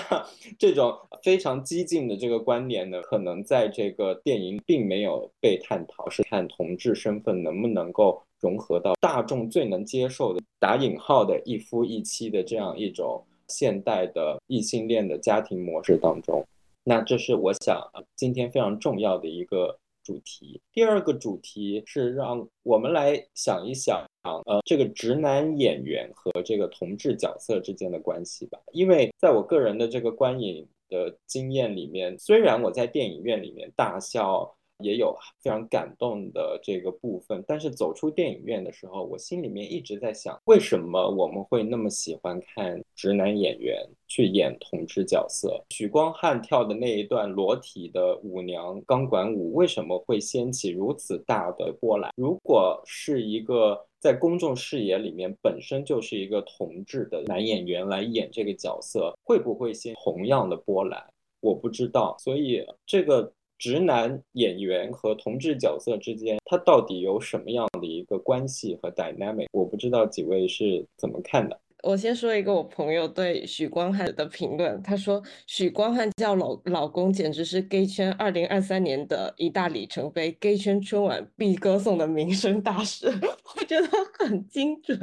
[0.59, 0.93] 这种
[1.23, 8.21] 非常激进的这个观念呢，可能在这个电影并没有被探讨，是看同志身份能不能够。
[8.39, 16.45] 融合到大众最能接受的打引号的一夫一妻的这样一种现代的异性恋的家庭模式当中，
[16.83, 17.81] 那这是我想
[18.15, 20.61] 今天非常重要的一个主题。
[20.71, 28.59] 第二个主题是让我们来想一想，呃，这个直男演员和这个同志角色之间的关系吧。
[28.71, 34.53] 因为在我个人的这个观影的经验里面，虽然我在电影院里面大笑。
[34.83, 45.63] 也有非常感动的这个部分，但是走出电影院的时候，我心里面一直在想，为什么我们会那么喜欢看直男演员去演同志角色？
[45.71, 52.11] 许光汉跳的那一段裸体的舞娘钢管舞，为什么会掀起如此大的波澜？
[52.15, 61.03] 如果是一个在公众视野里面本身就是一个同志的男演员来演这个角色，会不会掀同样的波澜？
[61.39, 63.33] 我不知道，所以这个。
[63.57, 69.47] 直男演员和同志角色之间，他到底有什么样的一个关系和 dynamic？
[69.51, 71.59] 我不知道几位是怎么看的。
[71.83, 83.07] 我先说一个我朋友对许光汉的评论，他说许光汉叫老老公简直是 gay 圈二零二三年的一大里程碑，gay 圈春晚必歌颂的民生大事，
[83.55, 83.87] 我觉得
[84.17, 84.99] 很精准。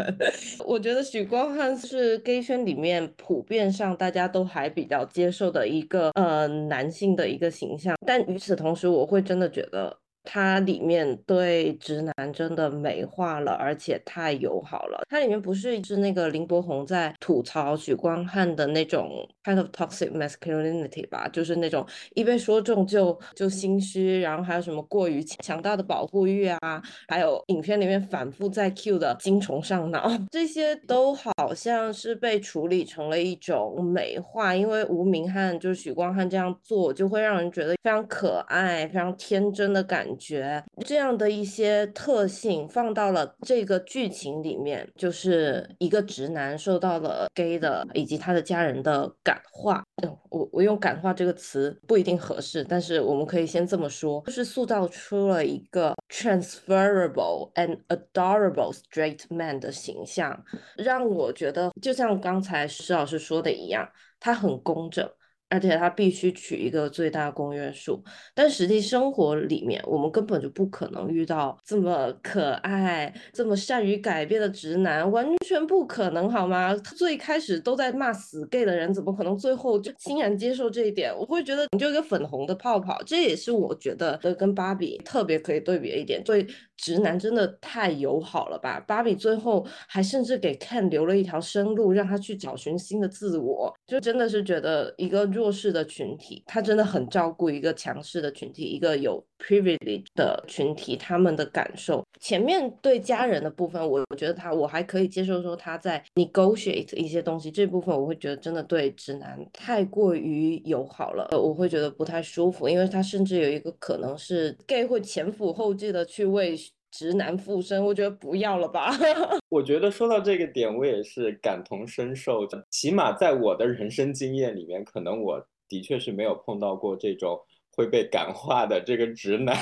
[0.67, 9.97] 我觉得许光汉是 gay 圈里面普遍上大家都还比较接受的一个呃男性的一个形象，但与此同时，我会真的觉得。
[10.25, 15.03] 它里面对直男真的美化了，而且太友好了。
[15.09, 40.07] 它里面不是是那个林柏宏在吐槽许光汉的那种 kind of toxic masculinity 吧，就是那种一被说中就就心虚，然后还有什么过于强大的保护欲啊，还有影片里面反复在 cue 的精虫上脑， 这些都好像是被处理成了一种美化，因为吴明翰就是许光汉这样做，就会让人觉得非常可爱、非常天真的感。
[40.07, 49.85] 觉觉这样的一些特性放到了这个剧情里面，就是一个直男受到了 gay 的以及他的家人的感化。
[50.31, 60.45] 我我用感化这个词不一定合适，但是我们可以先这么说，就是塑造出了一个 transferable and adorable straight man 的形象，
[60.77, 65.09] 让我觉得就像刚才施老师说的一样，他很工整。
[65.55, 68.03] 而且他必须取一个最大公约数。
[68.35, 76.75] 但实际生活里面，我们根本就不可能遇到这么可爱、这么善于改变的直男，完全不可能，好吗？
[76.83, 81.17] 他最开始都在骂死 gay 的人，怎么可能最后就欣然接受这一点？
[81.17, 86.21] 我会觉得你就一个粉红的泡泡，这也是我觉得跟芭比特别可以对比的一点。
[86.25, 86.45] 对
[86.77, 88.81] 直男真的太友好了吧？
[88.81, 102.03] 芭比最后还甚至给 Ken 留了一条生路，让他去找寻新的自我，就真的是觉得一个弱弱势的群体，他真的很照顾一个强势的群体，一个有 privilege 的群体，他们的感受。
[102.19, 116.57] 前面对家人的部分，我我觉得他我还可以接受，说他在 negotiate 一些东西，这部分我会觉得真的对直男太过于友好了，我会觉得不太舒服，因为他甚至有一个可能是 gay 会前赴后继的去为。
[116.97, 118.93] 直男附身，我觉得不要了吧。
[119.51, 122.47] 我觉得说到这个点，我也是感同身受。
[122.71, 127.37] 起码在我的人生经验里面，可能我的确是没有碰到过这种
[127.77, 129.57] 会被感化的这个直男，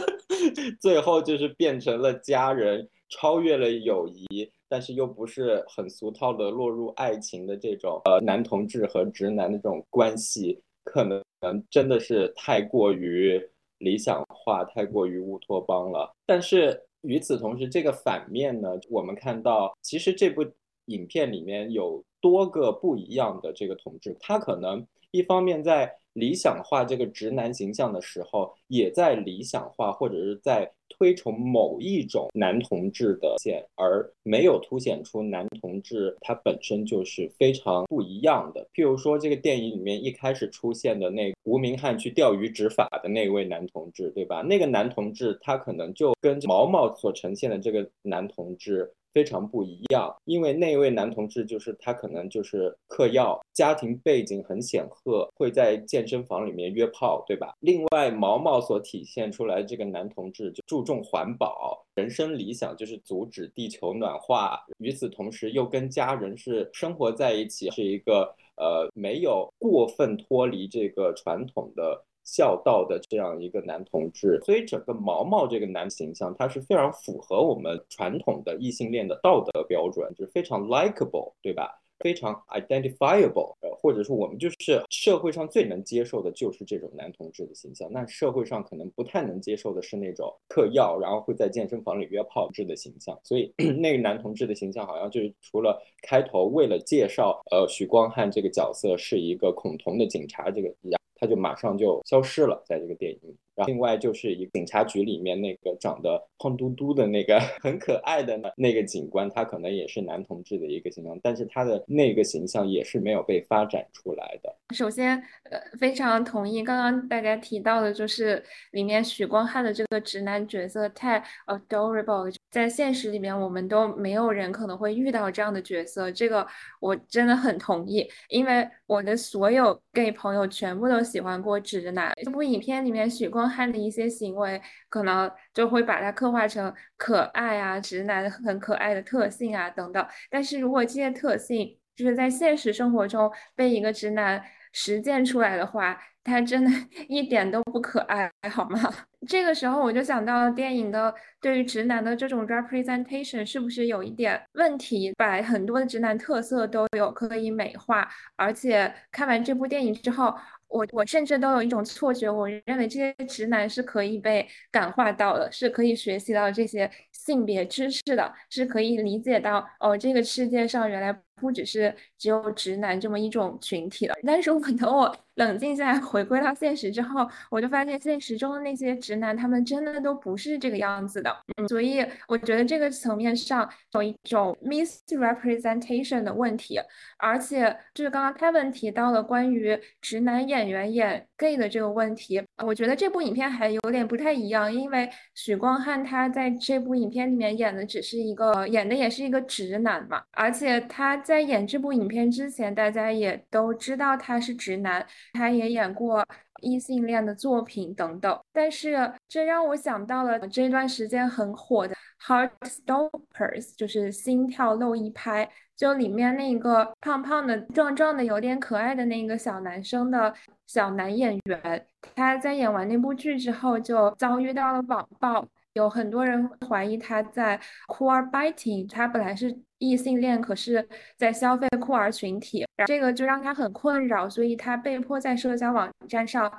[0.80, 11.22] 最后就是变成了家人，超越了友谊，但是又不是很俗套的落入爱情的这种呃男同志和直男的这种关系，可能
[11.68, 13.38] 真的是太过于。
[13.78, 20.44] 理想化太过于乌托邦了，但是与此同时，这个反面呢，我们看到其实这部
[20.86, 25.94] 影片里面有多个不一样的这个同志，他可能一方面在。
[26.14, 38.66] 理想化这个直男形象的时候，也在理想化或者是在推崇某一种男同志的线，而没有凸显出男同志他本身就是非常不一样的。
[38.74, 44.42] 譬如说，这个电影里面一开始出现的那吴明翰去钓鱼执法的那位男同志，对吧？
[44.42, 48.92] 那个男同志他可能就跟毛毛所呈现的这个男同志。
[49.14, 57.54] 非常不一样，因为那位男同志就是他，可能就是嗑药，家庭背景很显赫，会在健身房里面约炮，对吧？
[57.60, 72.04] 另外，毛毛所体现出来这个男同志就注重环保，人生理想就是阻止地球暖化，与此同时又跟家人是生活在一起，是一个呃没有过分脱离这个传统的。
[72.24, 81.80] 孝道的这样一个男同志，所以整个毛毛这个男形象，他是非常符合我们传统的异性恋的道德标准，就是非常 likable，对吧？
[82.00, 84.56] 非常 identifiable，呃，或者说我们就是
[84.90, 87.88] 社会上最能接受的就是这种男同志的形象。
[87.90, 93.18] 那社会上可能不太能接受的是那种嗑药，然后会在健身房里约炮制的形象。
[93.22, 101.00] 所以 那个男同志的形象好像就是除了开头为了介绍，呃，许光汉这个角色是一个恐同的警察，这个然。
[101.14, 103.36] 他就马上就消失了，在这个电影里。
[103.56, 114.52] 然后另外就是一警察局里面那个长得胖嘟嘟的那个 很可爱的那那个警官，他可能也是男同志的一个形象，但是他的那个形象也是没有被发展出来的。
[114.74, 115.16] 首先，
[115.50, 126.44] 呃，非常同意刚刚大家提到的，就是里面许光汉的这个直男角色太 adorable，在现实里面我们都没有人可能会遇到这样的角色，这个
[126.80, 132.12] 我真的很同意，因为我的所有 gay 朋友全部都喜欢过直男。
[132.24, 140.04] 这部影片里面许光汉的一些行为，可能就会把它刻画成可爱啊，直男很可爱的特性啊等等。
[140.30, 146.70] 但是如果这些特性就是在现实生活中被一个直男，实践出来的话，他真的
[147.08, 148.80] 一点都不可爱，好吗？
[149.28, 155.12] 这个时候我就想到电影的对于直男的这种 representation 是不是有一点问题？
[155.16, 160.34] 把很多的直男特色都有可以美化，而且看完这部电影之后。
[160.66, 174.14] 我我甚至都有一种错觉，我认为这些直男是可以被感化到的，是可以学习到这些性别知识的，是可以理解到哦，这个世界上原来不只是只有直男这么一种群体了。
[174.26, 181.34] 但是我 等我冷静下来，回归到现实之后，我就发现现实中的那些直男，他们真的都不是这个样子的。
[181.68, 186.78] 所以我觉得这个层面上有一种 misrepresentation 的问题，
[187.18, 190.44] 而且就是刚刚 Kevin 提到了关于直男。
[190.44, 206.24] 演员演 gay 的这个问题，我觉得这部影片还有点不太一样，因为许光汉他在这部影片里面演的只是一个，演的也是一个直男嘛，而且他在演这部影片之前，大家也都知道他是直男，他也演过
[206.60, 211.94] 异性恋的作品等等，但是这让我想到了这段时间很火的。
[212.26, 220.32] Heartstoppers 就是心跳漏一拍，就里面那个胖胖的、壮壮的、有点可爱的那个小男生的
[220.66, 225.46] 小男演员，他在演完那部剧之后就遭遇到了网暴。
[225.74, 236.52] 有很多人怀疑他在酷儿 biting，他本来是异性恋，可是在消费酷儿群体，这个就让他很困扰，所以他被迫在社交网站上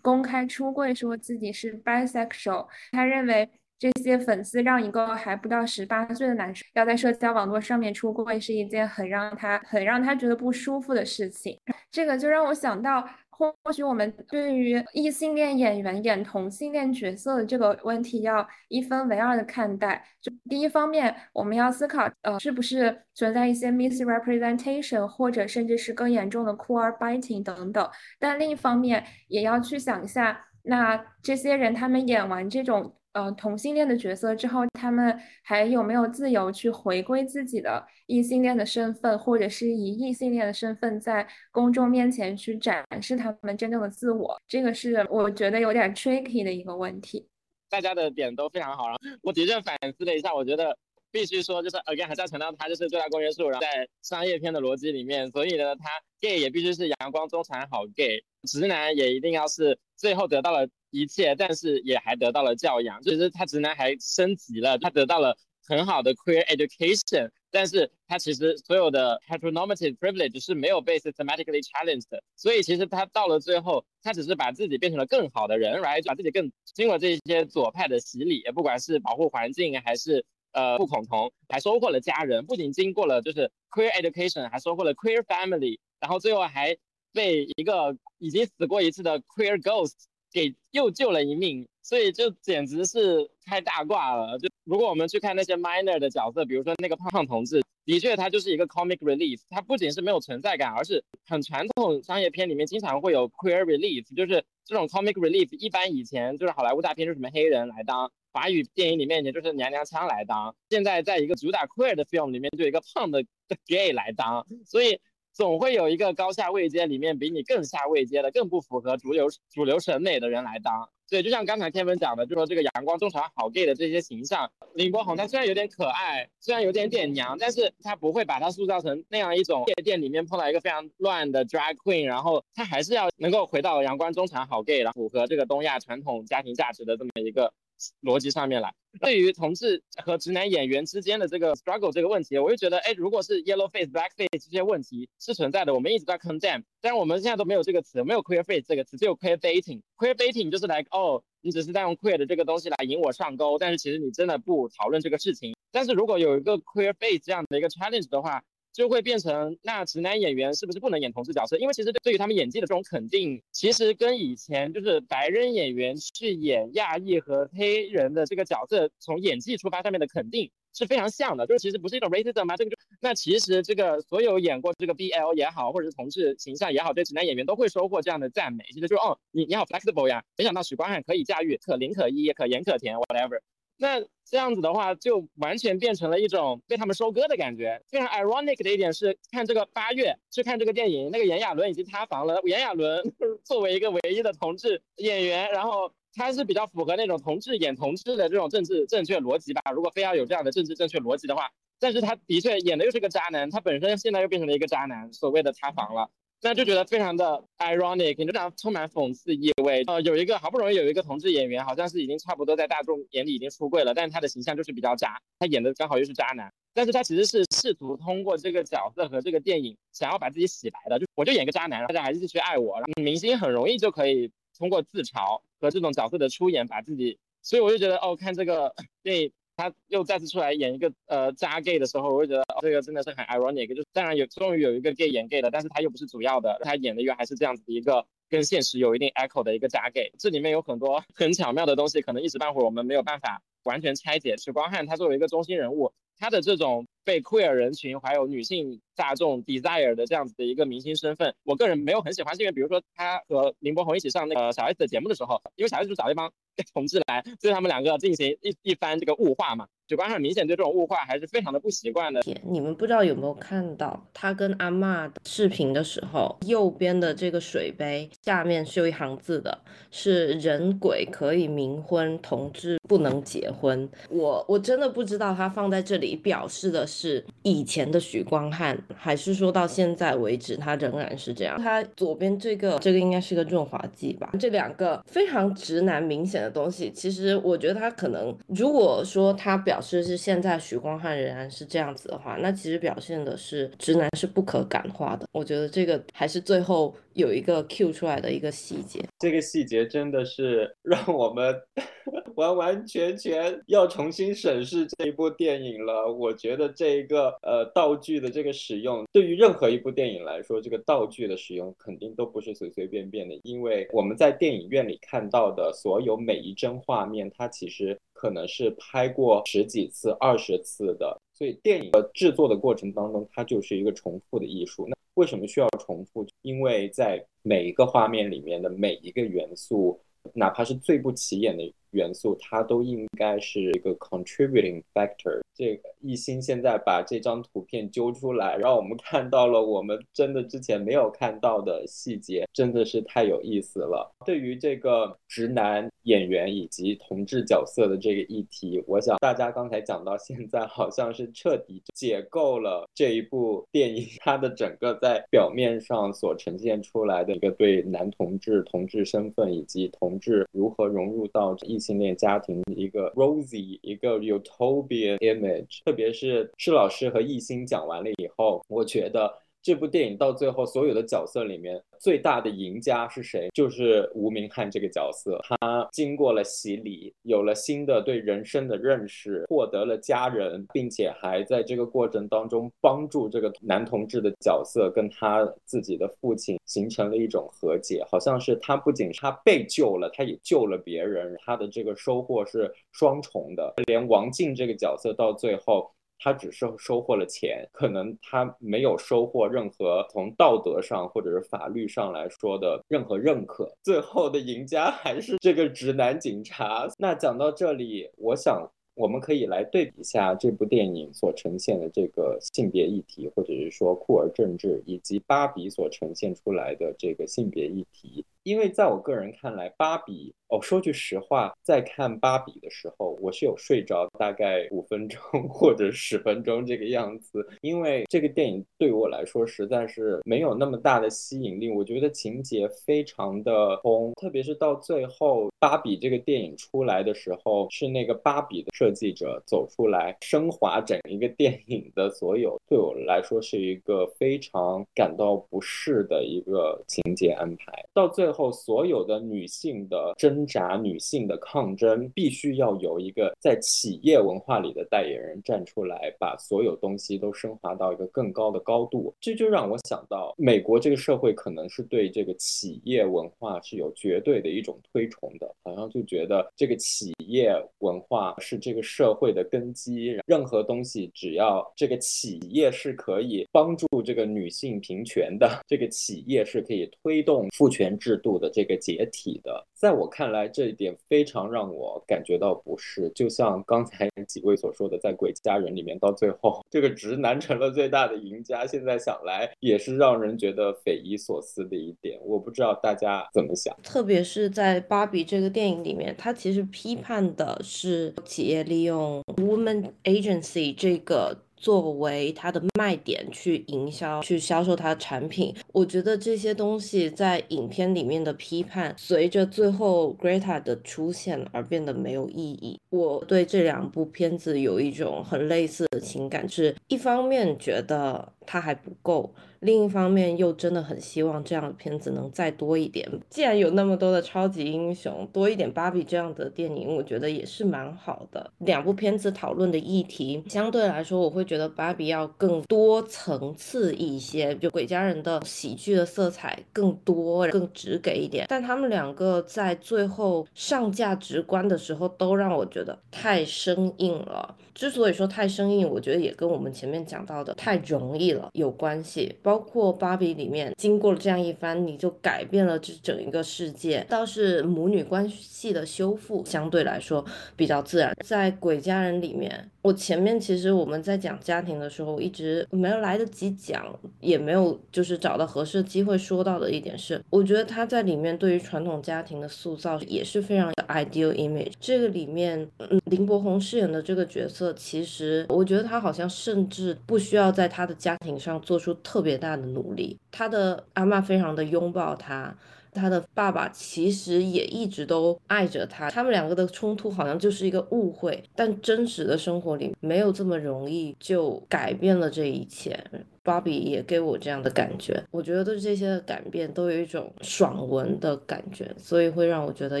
[0.02, 2.66] 公开出柜，说自己是 bisexual。
[2.90, 3.48] 他认为
[3.78, 11.58] 这些粉丝让一个还不到十八岁的男生要在社交网络上面出柜，是一件很让他很让他觉得不舒服的事情。
[11.90, 13.08] 这个就让我想到。
[13.36, 20.04] 或许我们对于异性恋演员演同性恋角色的这个问题要一分为二的看待。
[20.20, 27.90] 就第一方面，我们要思考，呃，是不是存在一些 misrepresentation，或者甚至是更严重的 queer biting 等等。
[28.18, 32.94] 但另一方面，也要去想一下，那这些人他们演完这种。
[33.14, 44.36] 呃，同性恋的角色之后，他们还有没有自由去回归自己的异性恋的身份，或者是以异性恋的身份在公众面前去展示他们真正的自我？
[44.48, 47.28] 这个是我觉得有点 tricky 的一个问题。
[47.70, 50.76] 大家的点都非常好，然后我的确反思了一下，我觉得
[51.12, 55.88] 必须说，就是 again 还是要强调，它就是最大公约数，然后在商业片的逻辑里面，所以呢，他
[56.20, 60.68] gay 也必须是阳光中产好 gay，直男也一定要是最后得到了。
[60.94, 65.36] 一切，但是也还得到了教养，就是他直男还升级了，他得到了
[65.66, 86.76] 很好的 queer education，但是他其实所有的 heteronormative privilege 是没有被 systematically challenged 的，所以其实他到了最后，他只是把自己变成了更好的人，right，把自己更经过这些左派的洗礼，不管是保护环境还是呃不恐同，还收获了家人，不仅经过了就是 queer education，还收获了 queer family，然后最后还
[87.12, 89.94] 被一个已经死过一次的 queer ghost。
[90.34, 94.36] 给又救了一命，所以就简直是开大挂了。
[94.40, 99.40] 就如果我们去看那些 minor 的角色，比如说那个胖胖同志，的确他就是一个 comic relief。
[99.48, 105.56] 他不仅是没有存在感，而是很传统商业片里面经常会有 queer relief，就是这种 comic relief。
[105.56, 110.52] 一般以前就是好莱坞大片，就是什么黑人来当；华语电影里面也就是娘娘腔来当。
[110.68, 113.24] 现在在一个主打 queer 的 film 里面，就一个胖的
[113.66, 114.98] gay 来当，所以。
[115.34, 120.88] 总会有一个高下位阶里面比你更下位阶的、更不符合主流主流审美的人来当。
[121.10, 137.52] 对，就像刚才天文讲的，就说这个阳光中产好 gay 的这些形象，林柏宏他虽然有点可爱，虽然有点点娘，但是他不会把他塑造成那样一种夜店里面碰到一个非常乱的 drag queen，然后他还是要能够回到阳光中产好 gay，然后符合这个东亚传统家庭价值的这么一个。
[138.02, 149.80] 逻辑上面来，对于同志和直男演员之间的这个 struggle 这个问题，我就觉得，哎，如果是 yellow face black face 这些问题是存在的，我们一直在 condemn，但是我们现在都没有这个词，没有 queer face 这个词，只有 queer dating。
[149.96, 155.54] queer dating 就是来，哦，你只是在用 queer 的这个东西来引我上钩，但是其实你真的不讨论这个事情。
[155.70, 158.42] 但是如果有一个 queer face 这样的一个 challenge 的话，
[158.74, 161.56] 就会变成那直男演员是不是不能演同志角色？
[161.58, 171.46] 因为其实对于他们演技的这种肯定，其实跟以前就是白人演员去演亚裔和黑人的这个角色，从演技出发上面的肯定是非常像的。
[171.46, 172.56] 就是其实不是一种 racism 吗？
[172.56, 178.64] 这个就那其实这个所有演过这个 BL 也好，或者是同志形象也好，对直男演员都会收获这样的赞美。
[178.72, 183.38] 其实就是哦，你你好 flexible 呀，没想到许光汉可以驾驭可伶可俐可盐可甜 whatever。
[183.76, 187.82] 那这样子的话，就完全变成了一种被他们收割的感觉。
[187.88, 192.40] 非常 ironic 的一点是，看这个八月去看这个电影，那个炎亚纶已经塌房了。
[192.44, 193.02] 炎亚纶
[193.44, 199.60] 作为一个唯一的同志演员，然后他是比较符合那种同志演同志的这种政治正确逻辑吧。
[199.72, 206.10] 如果非要有这样的政治正确逻辑的话，但是他的确演的又是个渣男，他本身现在又变成了一个渣男，所谓的塌房了。
[206.44, 209.82] 那就觉得非常的 ironic，非常充满讽刺意味。
[209.86, 216.52] 呃，有一个好不容易有一个同志演员，好像是已经差不多在大众眼里已经出柜了，但是他的形象就是比较渣，他演的刚好又是渣男。
[216.74, 222.78] 但是他其实是试图通过这个角色和这个电影，想要把自己洗白的，就我就演个渣男，大家还是继续爱我。
[223.00, 229.32] 明星很容易就可以通过自嘲和这种角色的出演，把自己，所以我就觉得哦，看这个电影。
[229.56, 233.74] 他又再次出来演一个呃渣 gay 的时候，我就觉得这个真的是很 ironic。
[233.74, 240.12] 就当然有终于有一个 gay 演 gay 的，但是他又不是主要的，他演的又还是这样子的一个跟现实有一定 echo 的一个渣 gay。
[240.18, 244.36] 这里面有很多很巧妙的东西，可能一时半会儿我们没有办法完全拆解。
[244.36, 256.32] 许光汉他作为一个中心人物，他的这种被 queer 人群还有女性大众 desire 的这样子的一个明星身份，我个人没有很喜欢，是因为比如说他和林柏宏一起上那个小 S 的节目的时候，因为小 S 就找了一帮
[256.72, 262.22] 同志来对他们两个进行一一番这个物化嘛，主观上明显对这种物化还是非常的不习惯的。
[262.42, 269.58] 你们不知道有没有看到他跟阿妈的视频的时候，右边的这个水杯下面是有一行字的，
[269.90, 273.86] 是人鬼可以冥婚，同志不能结婚。
[274.08, 281.60] 我我真的不知道他放在这里表示的是以前的许光汉，还是说到现在为止他仍然是这样。
[281.60, 284.30] 他左边这个这个应该是个润滑剂吧？
[284.40, 295.26] 这两个非常直男明显的东西，其实我觉得他可能如果说他表表示是现在许光汉仍然是这样子的话，那其实表现的是直男是不可感化的。
[295.32, 299.00] 我觉得这个还是最后有一个 Q 出来的一个细节。
[299.18, 301.52] 这个细节真的是 让我们
[302.36, 306.12] 完完全全要重新审视这一部电影了。
[306.12, 324.86] 我觉得这一个呃道具的这个使用，对于任何一部电影来说，这个道具的使用肯定都不是随随便便的，因为我们在电影院里看到的所有每一帧画面，它其实可能是拍过十几次、二十次的，所以电影的制作的过程当中，它就是一个重复的艺术。
[324.88, 326.26] 那为什么需要重复？
[326.42, 330.00] 因为在每一个画面里面的每一个元素，
[330.32, 331.62] 哪怕是最不起眼的
[331.94, 335.40] 元素，它都应该是一个 contributing factor。
[335.54, 344.10] 这个艺兴现在把这张图片揪出来，让我们看到了我们真的之前没有看到的细节，真的是太有意思了。
[344.26, 365.80] 对于这个直男演员以及同志角色的这个议题，我想大家刚才讲到现在，好像是彻底解构了这一部电影它的整个在表面上所呈现出来的一个对男同志、同志身份以及同志如何融入到异性恋家庭一个 rosy 一个 utopian image。
[365.84, 369.30] 特别是施老师和艺兴讲完了以后，我觉得
[369.64, 373.48] 这部电影到最后所有的角色里面最大的赢家是谁？
[373.54, 375.40] 就是吴明翰这个角色。
[375.42, 388.04] 他经过了洗礼，有了新的对人生的认识，获得了家人，并且还在这个过程当中帮助这个男同志的角色跟他自己的父亲形成了一种和解。
[388.10, 393.72] 好像是他不仅他被救了，他也救了别人，他的这个收获是双重的。
[393.86, 395.90] 连王静这个角色到最后。
[396.18, 403.70] 他只是收获了钱，可能他没有收获任何从道德上或者是法律上来说的任何认可。
[403.82, 406.88] 最后的赢家还是这个直男警察。
[406.98, 418.24] 那讲到这里，我想我们可以来对比一下这部电影所呈现的这个性别议题，或者是说酷儿政治，以及芭比所呈现出来的这个性别议题。
[418.44, 427.44] 因为在我个人看来，芭比哦，说句实话，在看芭比的时候，我是有睡着大概五分钟 或者十分钟这个样子。
[427.60, 447.84] 因为这个电影对我来说实在是没有那么大的吸引力，我觉得情节非常的空，特别是到最后芭比这个电影出来的时候，是那个芭比的设计者走出来升华整一个电影的所有，对我来说是一个非常感到不适的一个情节安排。
[447.92, 448.44] 到最后。
[448.52, 459.14] 所有的女性的真扎、女性的抗争，必须要有一个在企业文化里的代言人站出来，把所有东西都升华到一个更高的高度。
[459.20, 478.14] 这就让我想到，美国这个社会可能是对这个企业文化是有绝对的一种推崇的，好像就觉得这个企业文化是这个社会的根基，任何东西只要这个企业是可以帮助这个女性平权的，这个企业是可以推动父权制。
[478.24, 483.12] 度的这个解体的，在我看看来，这一点非常让我感觉到不适。
[483.14, 492.18] 就像刚才 几位所说的，在《鬼家人》里面，到最后这个直男成了最大的赢家，现在想来也是让人觉得匪夷所思的一点。
[492.24, 493.76] 我不知道大家怎么想。
[493.82, 501.43] 特别是在《芭比》这个电影里面，它其实批判的是企业利用 woman agency 这个。
[501.64, 512.78] 作为它的卖点去营销、去销售它的产品，我觉得这些东西在影片里面的批判，随着最后 Greta 的出现而变得没有意义。
[512.90, 519.32] 我对这两部片子有一种很类似的情感，是一方面觉得它还不够。
[519.60, 523.08] 另一方面，又真的很希望这样的片子能再多一点。
[523.30, 528.50] 既然有那么多的超级英雄，多一点芭比这样的电影，我觉得也是蛮好的。
[528.58, 538.44] 两部片子讨论的议题，相对来说，我会觉得芭比要更多层次一些，就鬼家人的喜剧的色彩更多、更直给一点。
[538.50, 544.54] 但他们两个在最后上价值观的时候，都让我觉得太生硬了。
[544.74, 549.34] 之所以说太生硬，我觉得也跟我们前面讲到的太容易有关系。
[549.42, 554.04] 包括芭比里面经过了这样一番，你就改变了这整一个世界。
[554.08, 557.24] 倒是母女关系的修复相对来说
[557.56, 558.14] 比较自然。
[558.24, 563.84] 在鬼家人里面，我前面其实我们在讲家庭的时候，一直没有来得及讲，
[564.20, 571.72] 也没有就是找到合适机会说到的一点是，我觉得他在里面对于传统家庭的塑造也是非常 ideal image。
[571.80, 582.56] 这个里面，嗯，林柏宏饰演的这个角色，其实我觉得他好像甚至不需要在他的家庭上做出特别大的努力，他的阿妈非常的拥抱他。
[582.96, 593.04] 他的爸爸其实也一直都爱着他，他们两个的冲突好像就是一个误会，但真实的生活里没有这么容易就改变了这一切。
[593.44, 600.00] 芭比也给我这样的感觉，我觉得这些的改变都有一种爽文的感觉，所以会让我觉得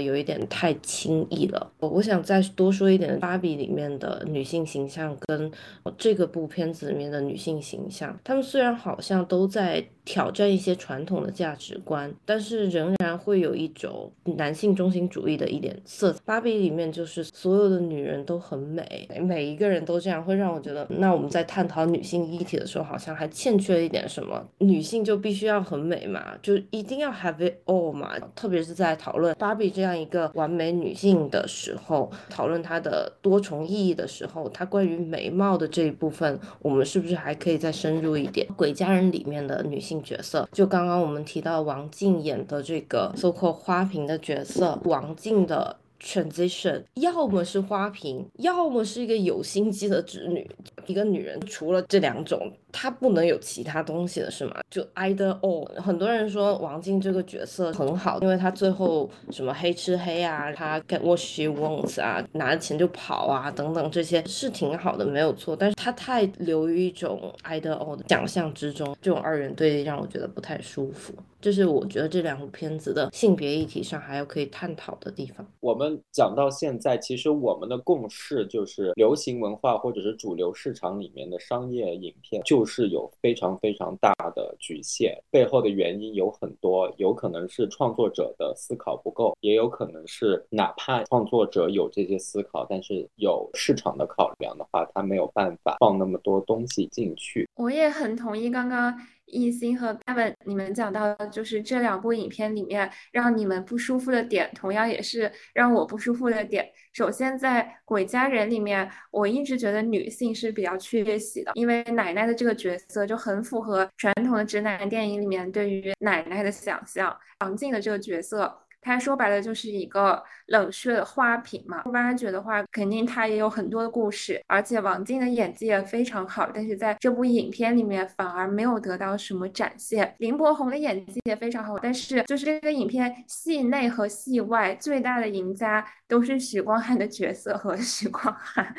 [0.00, 1.70] 有一点太轻易了。
[1.78, 5.52] 我我想再多说一点，芭比里面的女性形象跟
[5.98, 16.20] 这个部片子里面的女性形象，她们虽然好像都在挑战一些传统的价值观，但是仍然会有一种男性中心主义的一点色彩。
[16.24, 23.28] 芭比里面就是所有的女人都很美，每一个人都这样，会让我觉得，那我们在探讨女性议题的时候，好像还。
[23.34, 28.16] 欠缺一点什么，女性就必须要很美嘛，就一定要 have it all 嘛。
[28.36, 38.46] 特别是在讨论芭比这样一个完美女性的时候，讨论她的多重意义的时候，她关于美貌的这一部分，我们是不是还可以再深入一点？
[38.56, 45.76] 鬼家人里面的女性角色，就刚刚我们提到王静演的这个 so called 花瓶的角色，王静的。
[46.00, 50.46] transition，要么是花瓶，要么是一个有心机的侄女。
[50.84, 54.56] 一个女人除了这两种，他不能有其他东西了，是吗？
[54.68, 55.64] 就 either or。
[55.80, 65.54] 很多人说王静这个角色很好，因为她最后什么黑吃黑啊，她 get what she wants 啊，拿着钱就跑啊，等等这些是挺好的，没有错。
[65.54, 71.14] 但是她太流于一种 either or 的想象之中，这种二元对立让我觉得不太舒服。
[71.40, 75.46] 这是我觉得这两部片子的性别议题上还有可以探讨的地方。
[75.60, 85.16] 我们讲到现在，其实我们的共识就是，流行文化或者是主流市场里面的商业影片，就是有非常非常大的局限。
[85.30, 97.48] 背后的原因有很多，有可能是创作者的思考不够，也有可能是哪怕创作者有这些思考，但是有市场的考量的话，他没有办法放那么多东西进去。
[97.56, 98.94] 我也很同意刚刚。
[99.26, 106.66] 艺兴和爸爸你们讲到的就是这两部影片里面让你们不舒服的点，同样也是让我不舒服的点。
[106.92, 117.16] 首先，在《鬼家人》里面，我一直觉得女性是比较缺席的，因为奶奶的这个角色就很符合传统的直男电影里面对于奶奶的想象。
[117.40, 118.63] 王静的这个角色。
[118.84, 121.82] 他说白了就是一个冷血的花瓶嘛。
[121.86, 130.14] 挖掘的话，肯定他也有很多的故事，而且王静的演技也非常好，但是在这部影片里面反而没有得到什么展现。
[130.18, 138.74] 林柏宏的演技也非常好，但是就是这个影片戏内和戏外最大的赢家都是许光汉的角色和 许光汉。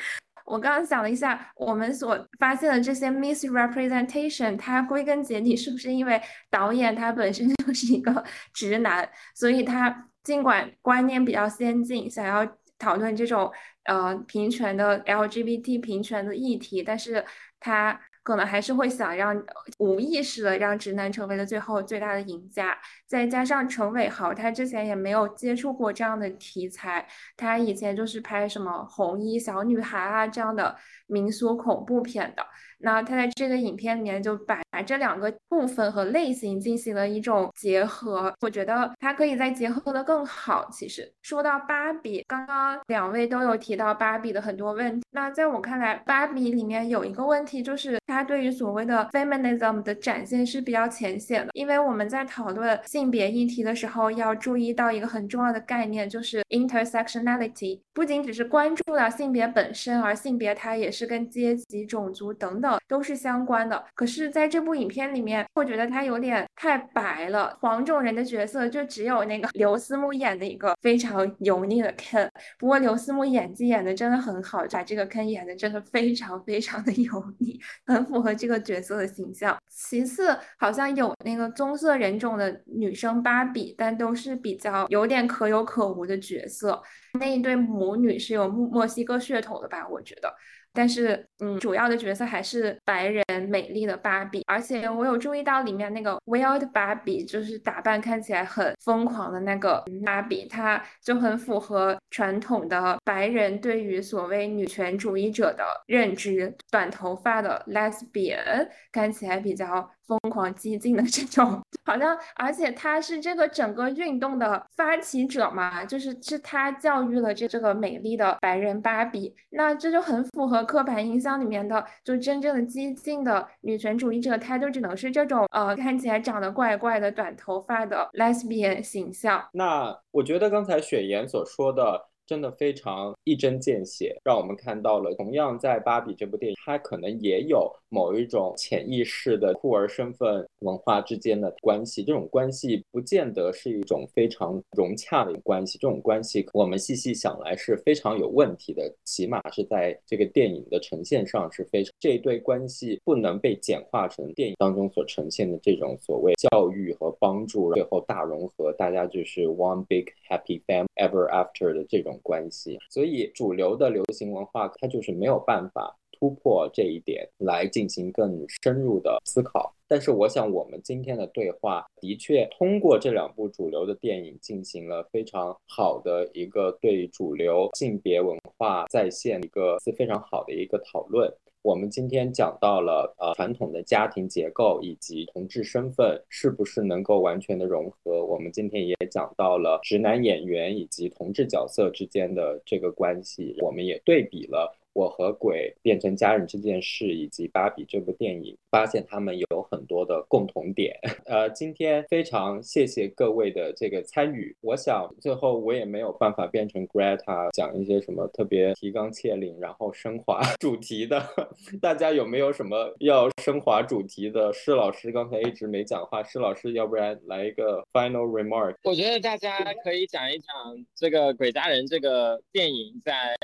[0.45, 8.23] 我刚刚想了一下，我们所发现的这些 misrepresentation，它归根结底是不是因为导演他本身 就是一个
[8.53, 12.47] 直男，所以他尽管观念比较先进，想要
[12.79, 13.51] 讨论这种
[13.83, 17.25] 呃平权的 LGBT 平权的议题，但是
[17.59, 17.99] 他。
[18.25, 19.39] 可能还是会想让
[19.77, 27.07] 无意识的让直男成为了最后最大的赢家，再加上陈伟豪，他之前也没有接触过这样的题材，
[27.37, 32.43] 他以前就是拍什么红衣小女孩啊这样的民俗恐怖片的。
[32.85, 40.69] 那他在这个影片里面就把这两个部分和类型进行了一种结合，我觉得他可以再结合的更好。
[40.71, 45.03] 其实说到芭比，刚刚两位都有提到芭比的很多问题。
[45.09, 51.49] 那在我看来，芭比里面有一个问题，就是它对于所谓的 feminism 的展现是比较浅显的。
[51.53, 62.74] 因为我们在讨论性别议题的时候，要注意到一个很重要的概念，就是 intersectionality，不仅只是关注了性别本身，而性别它也是跟阶级、种族等等。
[62.87, 67.57] 都是相关的，可是在这部影片里面，我觉得他有点太白了。
[67.61, 79.57] 黄种人的角色就只有那个 刘思慕演的一个非常油腻的 Ken，不过刘思慕演技演的真的很好，把这个 Ken 演的真的非常非常的油腻，很符合这个角色的形象。
[79.69, 86.81] 其次，好像有那个棕色人种的女生芭比，但都是比较有点可有可无的角色。
[87.19, 89.87] 那一对母女是有墨墨西哥血统的吧？
[89.87, 90.33] 我觉得。
[90.75, 94.43] 但是嗯，主要的角色还是白人美丽的芭比。
[94.45, 109.89] 而且我有注意到里面那个 Wild 芭比，就是打扮看起来很疯狂的那个芭比，她就很符合传统的白人对于所谓女权主义者的认知，短头发的 Lesbian 看起来比较。
[110.07, 129.43] 疯狂激进的这种，好像，而且他是这个整个运动的发起者嘛，就是是他教育了这这个美丽的白人芭比，那这就很符合刻板印象里面的，就真正的激进的女权主义者，她就只能是这种呃看起来长得怪怪的短头发的 lesbian 形象。
[129.53, 132.09] 那我觉得刚才雪岩所说的。
[132.27, 142.03] 真的非常一针见血，让我们看到了同样在《芭比》这部电影，它可能也有某一种潜意识的酷儿身份文化之间的关系。
[142.03, 148.91] 这种关系不见得是一种非常融洽的关系，这种关系我们细细想来是非常有问题的。
[149.03, 162.14] 起码是在这个电影的呈现上是非常这一对关系不能被简化成电影当中所呈现的这种所谓教育和帮助，最后大融合，大家就是 one big happy family ever after 的这种。
[162.21, 169.73] 关系，所以主流的流行文化它就是没有办法突破这一点来进行更深入的思考。
[169.87, 181.31] 但是我想，我们今天的对话的确通过这两部主流的电影进行了非常好的一个对主流性别文化再现一个是非常好的一个讨论。
[181.65, 188.23] 我们今天讲到了呃传统的家庭结构以及同志身份是不是能够完全的融合？
[188.23, 194.77] 我们今天也讲到了直男演员以及同志角色之间的这个关系，我们也对比了。
[194.95, 200.97] 我和鬼变成家人这件事，以及芭比这部电影，发现他们有很多的共同点。
[201.27, 204.55] 呃，今天非常谢谢各位的这个参与。
[204.61, 211.21] 我想最后我也没有办法变成 Greta 讲一些什么特别提纲挈领，然后升华 主题的。
[211.81, 214.53] 大家有没有什么要升华主题的？
[214.53, 218.75] 施老师刚才一直没讲话，施老师要不然来一个 final remark。
[218.85, 220.47] 我觉得大家可以讲一讲
[220.95, 223.35] 这个鬼家人这个电影在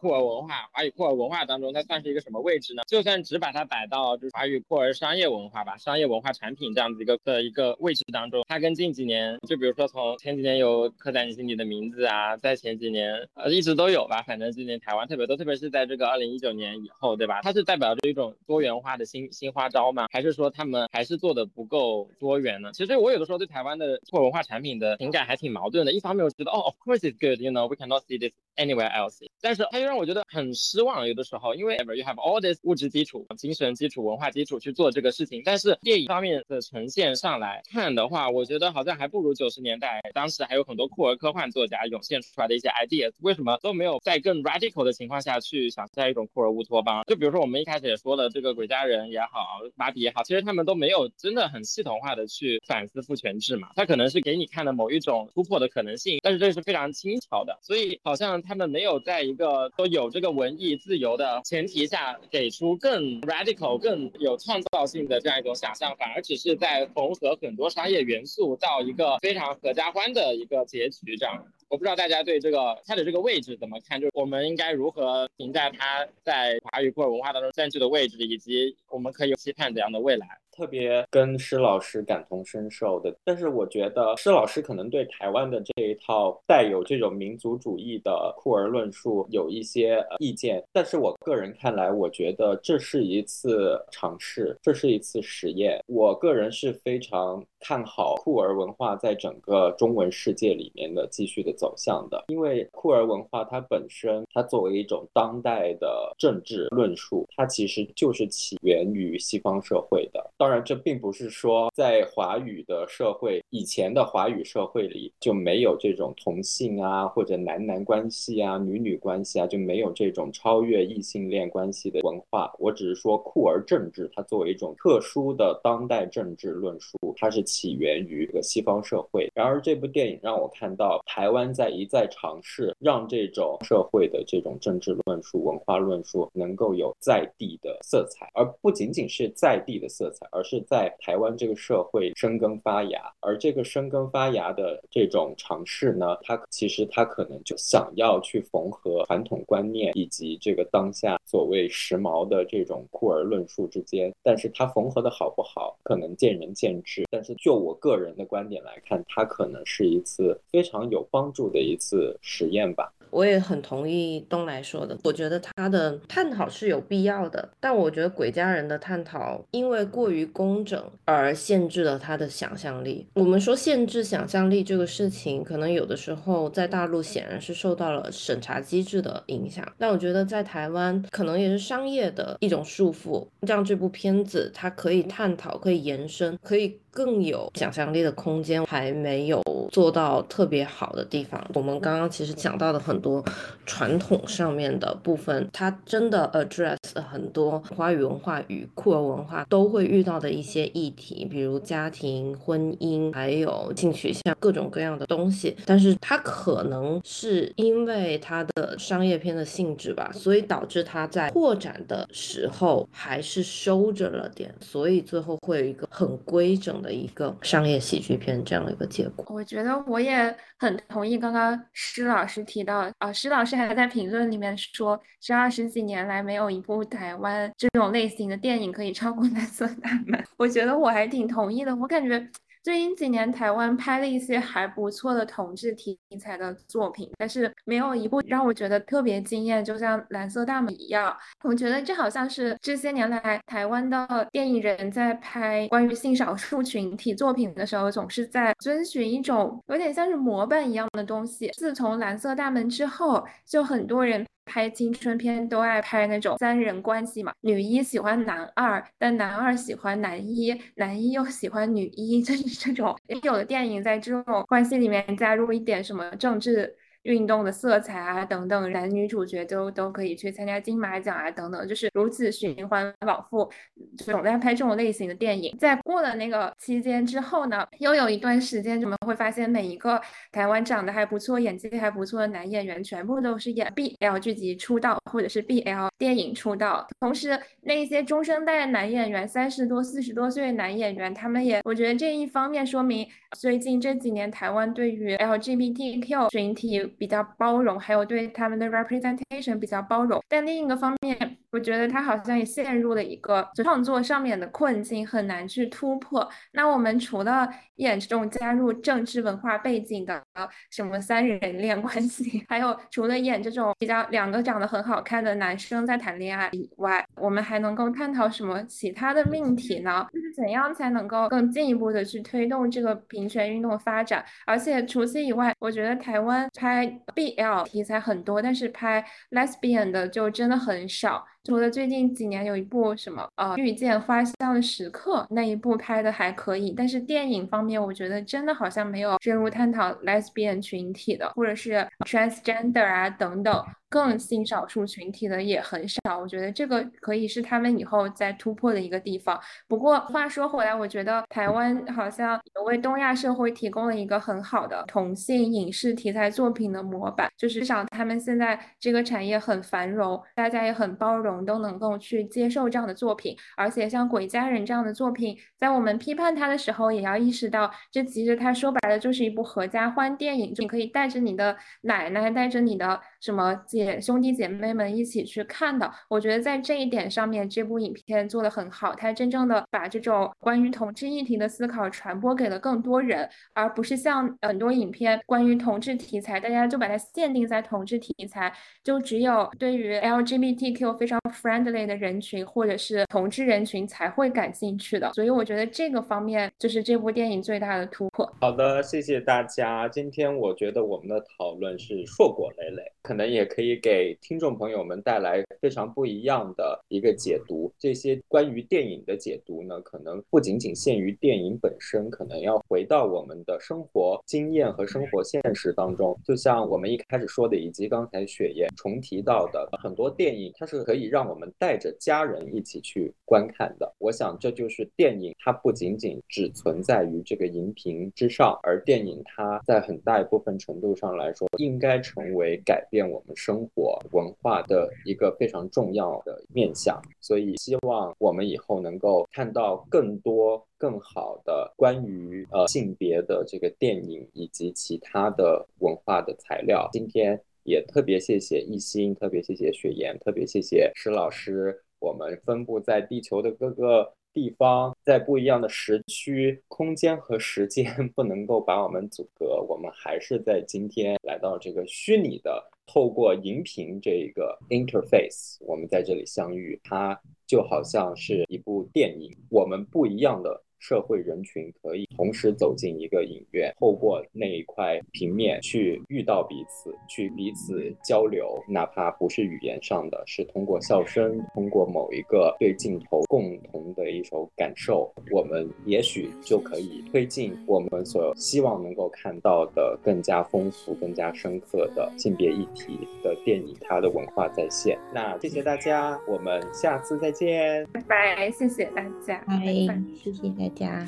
[0.00, 0.92] 酷儿文化华语。
[0.96, 2.82] 酷儿文化当中，它算是一个什么位置呢？
[2.88, 17.42] 就算只把它摆到就是华语酷儿商业文化吧，商业文化产品这样子一个的一个位置当中，它跟近几年，就比如说从前几年有刻在你心底的名字啊，在前几年呃一直都有吧，反正今年台湾特别多，特别是在这个二零一九年以后，对吧？
[17.42, 20.06] 它是代表着一种多元化的新新花招吗？
[20.10, 22.70] 还是说他们还是做的不够多元呢？
[22.72, 30.85] 其实我有的时候对台湾的酷儿文化产品的情感还挺矛盾的，一方面我觉得哦，of course it's good，you know，we cannot see this anywhere else，但是它又让我觉得很失。
[30.86, 47.02] 望有的时候，因为 ever you have all this 物质基础、精神基础、文化基础去做这个事情，但是电影方面的呈现上来看的话，我觉得好像还不如九十年代，当时还有很多酷儿科幻作家涌现出来的一些 ideas，为什么都没有在更 radical 的情况下去想在一种酷儿乌托邦？
[47.06, 60.75] 就比如说我们一开始也说了，这个鬼家人也好，芭比也好，其实他们都没有真的很系统化的去反思父权制嘛，他可能是给你看的某一种突破的可能性，但是这是非常轻巧的，所以好像他们没有在一个都有这个文艺。
[60.78, 71.16] 自由的前提下，给出更 radical、更有创造性的这样一种想象，反而只是在缝合很多商业元素到一个非常合家欢的一个结局。
[71.16, 74.00] 这样，我不知道大家对这个它的这个位置怎么看？
[74.00, 80.26] 就是我们应该如何评价它在华语酷儿文化当中占据的位置，以及我们可以期盼怎样的未来？
[80.56, 95.78] 特别跟施老师感同身受的，但是我觉得施老师可能对台湾的这一套带有这种民族主义的酷儿论述有一些意见，但是我个人看来，我觉得这是一次尝试，这是一次实验。
[95.86, 110.30] 我个人是非常看好酷儿文化在整个中文世界里面的继续的走向的，因为酷儿文化它本身，它作为一种当代的政治论述，它其实就是起源于西方社会的。
[110.46, 122.54] 当然，这并不是说在华语的社会以前的华语社会里就没有这种同性啊，或者男男关系啊、女女关系啊，就没有这种超越异性恋关系的文化。
[122.60, 129.28] 我只是说酷儿政治，它作为一种特殊的当代政治论述，它是起源于这个西方社会。
[129.34, 140.24] 然而，这部电影让我看到台湾在一再尝试让这种社会的这种政治论述、文化论述能够有在地的色彩，而不仅仅是在地的色彩。
[140.36, 157.04] 而是在台湾这个社会生根发芽，而这个生根发芽的这种尝试呢，它其实它可能就想要去缝合传统观念以及这个当下所谓时髦的这种酷儿论述之间，但是它缝合的好不好，可能见仁见智。
[157.10, 162.92] 但是就我个人的观点来看，它可能是一次非常有帮助的一次实验吧。
[163.16, 173.06] 我也很同意东来说的，我觉得他的探讨是有必要的，但我觉得鬼家人的探讨因为过于工整而限制了他的想象力。
[173.14, 186.78] 我们说限制想象力这个事情，可能有的时候在大陆显然是受到了审查机制的影响，但我觉得在台湾可能也是商业的一种束缚，让这部片子它可以探讨、可以延伸、可以。
[186.96, 191.46] 更有想象力的空间还没有做到特别好的地方。
[191.52, 193.22] 我们刚刚其实讲到的很多
[193.66, 205.54] 传统上面的部分，它真的 address 很多华语文化与酷儿文化都会遇到的一些议题，比如家庭、婚姻，还有性取向各种各样的东西。
[205.66, 216.85] 但是它可能是因为它的商业片的性质吧，所以导致它在扩展的时候还是收着了点，所以最后会有一个很规整的。
[216.86, 232.30] 的一个商业喜剧片这样的一个结果，我觉得我也很同意刚刚施老师提到啊，施老师还在评论里面说，这二十几年来没有一部台湾这种类型的电影可以超过《蓝色大门》，我觉得我还挺同意的，我感觉。
[232.66, 241.16] 最近几年，台湾拍了一些还不错的同志题材的作品，但是没有一部让我觉得特别惊艳，就像《蓝色大门》一样。
[241.44, 251.52] 我觉得这好像是这些年来台湾的电影人在拍关于性少数群体作品的时候，总是在遵循一种有点像是模板一样的东西。
[251.54, 254.26] 自从《蓝色大门》之后，就很多人。
[254.46, 262.96] 拍青春片都爱拍那种三人关系嘛，女一喜欢男二，但男二喜欢男一，男一又喜欢女一， 就是这种。
[263.22, 266.74] 有的电影在这种关系里面加入一点什么政治。
[267.06, 273.48] 运动的色彩啊，等等，男女主角都都可以去参加金马奖啊，等等，就是如此循环往复，
[273.96, 275.56] 总在拍这种类型的电影。
[275.58, 280.00] 在过了那个期间之后呢，又有一段时间，我们会发现每一个
[280.32, 286.86] 台湾长得还不错、演技还不错的男演员，全部都是演 BL 剧集出道，或者是 BL 电影出道。
[286.98, 293.06] 同时，那些中生代男演员，三十多、四十多岁的男演员，他们也，我觉得这一方面说明
[293.38, 296.95] 最近这几年台湾对于 LGBTQ 群体。
[296.98, 306.28] 比较包容，还有对他们的 representation 比较包容，但另一个方面，我觉得他好像也陷入了一个创作上面的困境，很难去突破。
[306.52, 310.22] 那我们除了演这种加入政治文化背景的
[310.70, 320.06] 什么三人恋关系，还有除了演这种比较两个长得很好看的男生在谈恋爱以外，我们还能够探讨什么其他的命题呢？
[320.12, 324.22] 就是怎样才能够更进一步的去推动这个平权运动发展？
[324.44, 327.00] 而且除此以外，我觉得台湾拍。
[327.16, 331.24] BL 题材很多，但是拍 Lesbian 的就真的很少。
[331.46, 343.64] 除了最近几年有一部什么呃遇见花香的时刻那一部拍的还可以，但是电影方面我觉得真的好像没有深入探讨 Lesbian 群体的，或者是 Transgender 啊等等。
[343.88, 349.40] 更性少数群体的也很少，我觉得这个可以是他们以后在突破的一个地方。
[349.68, 363.36] 不过话说回来，我觉得台湾好像也为东亚社会提供了一个很好的同性影视题材作品的模板，就是至少他们现在这个产业很繁荣，大家也很包容，都能够去接受这样的作品。
[363.56, 373.54] 而且像《鬼家人》这样的作品，在我们批判它的时候，也要意识到，这其实它说白了就是一部合家欢电影，就你可以带着你的奶奶，带着你的什么。
[373.84, 378.94] 姐兄弟姐妹们一起去看的，我觉得在这一点上面，这部影片做的很好。
[378.94, 388.50] 它真正的把这种关于同志议题的思考传播给了更多人，而不是像很多影片关于同志题材，大家就把它限定在同志题材，
[388.82, 395.12] 就只有对于 LGBTQ 非常 friendly 的人群或者是同志人群才会感兴趣的。
[395.12, 398.26] 所以我觉得这个方面就是这部电影最大的突破。
[398.40, 399.86] 好的，谢谢大家。
[399.88, 403.65] 今天我觉得我们的讨论是硕果累累，可能也可以。
[403.66, 407.72] 以给听众朋友们带来非常不一样的一个解读。
[407.78, 416.16] 这些关于电影的解读呢，可能不仅仅限于电影本身，可能要回到我们的生活经验和生活现实当中。
[416.24, 423.92] 就像我们一开始说的，以及刚才雪燕重提到的，很多电影它是可以让我们带着家人一起去观看的。
[423.98, 433.55] 我想这就是电影，它不仅仅只存在于这个荧屏之上，而电影它在很大一部分程度上来说，应该成为改变我们生。
[433.56, 446.86] 生活文化的一个非常重要的面向，所以希望我们以后能够看到更多更好的关于呃性别的这个电影以及其他的文化的材料。
[446.92, 451.82] 今天也特别谢谢一心，特别谢谢雪岩，特别谢谢石老师。
[451.98, 462.62] 我们分布在地球的各个地方，在不一样的时区、空间和时间 不能够把我们阻隔，我们还是在今天来到这个虚拟的。
[462.86, 470.62] 透过荧屏这个 interface，我们在这里相遇，它就好像是一部电影，我们不一样的。
[470.78, 494.98] 社会人群可以同时走进一个影院，透过那一块平面去遇到彼此，去彼此交流，哪怕不是语言上的，是通过笑声，通过某一个对镜头共同的一种感受，我们也许就可以推进我们所希望能够看到的更加丰富、更加深刻的性别议题的电影，它的文化再现。
[495.12, 499.66] 那谢谢大家，我们下次再见，拜拜，谢谢大家，拜，
[500.14, 501.06] 谢谢大家。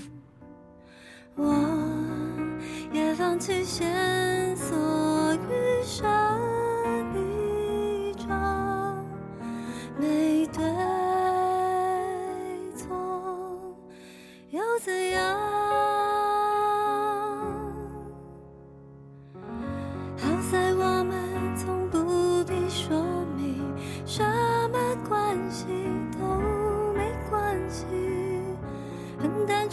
[1.35, 1.53] 我
[2.93, 4.77] 也放弃线索，
[5.35, 6.39] 遇上
[7.15, 9.05] 一场
[9.99, 10.63] 没对
[12.77, 13.77] 错，
[14.51, 15.47] 又怎样？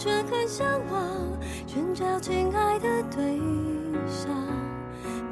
[0.06, 1.02] 却，很向往
[1.66, 3.40] 寻找亲爱的对
[4.06, 4.30] 象，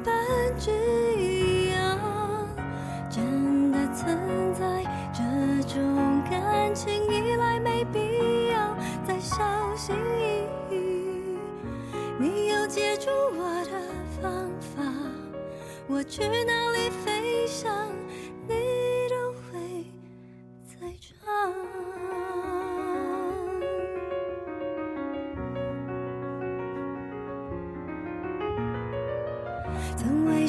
[0.03, 0.13] 本
[0.59, 0.69] 质
[1.17, 1.97] 一样，
[3.09, 5.23] 真的存在这
[5.63, 8.75] 种感情，依赖没必要
[9.07, 9.37] 再小
[9.77, 11.37] 心翼翼。
[12.19, 13.71] 你有接住我的
[14.21, 14.83] 方法，
[15.87, 17.71] 我去哪里飞翔，
[18.45, 18.53] 你
[19.09, 19.85] 都会
[20.67, 21.53] 在场。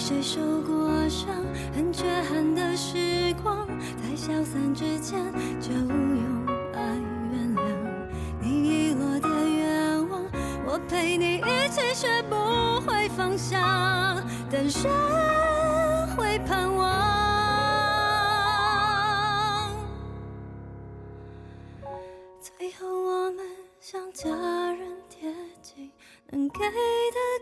[0.07, 1.27] 谁受过伤，
[1.75, 3.67] 很缺憾的时光，
[4.01, 5.21] 在消散之前
[5.61, 6.81] 就用爱
[7.33, 7.61] 原谅
[8.41, 10.23] 你遗落的愿望。
[10.65, 12.37] 我陪你一起，学不
[12.83, 14.89] 会方向，但学
[16.17, 16.87] 会盼望。
[22.41, 23.45] 最后，我们
[23.81, 25.91] 像家人贴近，
[26.31, 26.71] 能给的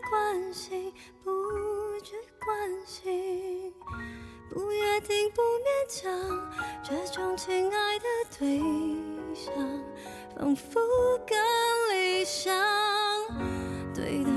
[0.09, 0.91] 关心。
[1.23, 1.44] 不。
[2.45, 3.73] 关心，
[4.49, 6.11] 不约定，不勉强，
[6.83, 8.05] 这种亲爱的
[8.37, 8.59] 对
[9.33, 9.51] 象，
[10.37, 10.79] 仿佛
[11.25, 11.35] 更
[11.91, 12.53] 理想。
[13.95, 14.29] 对的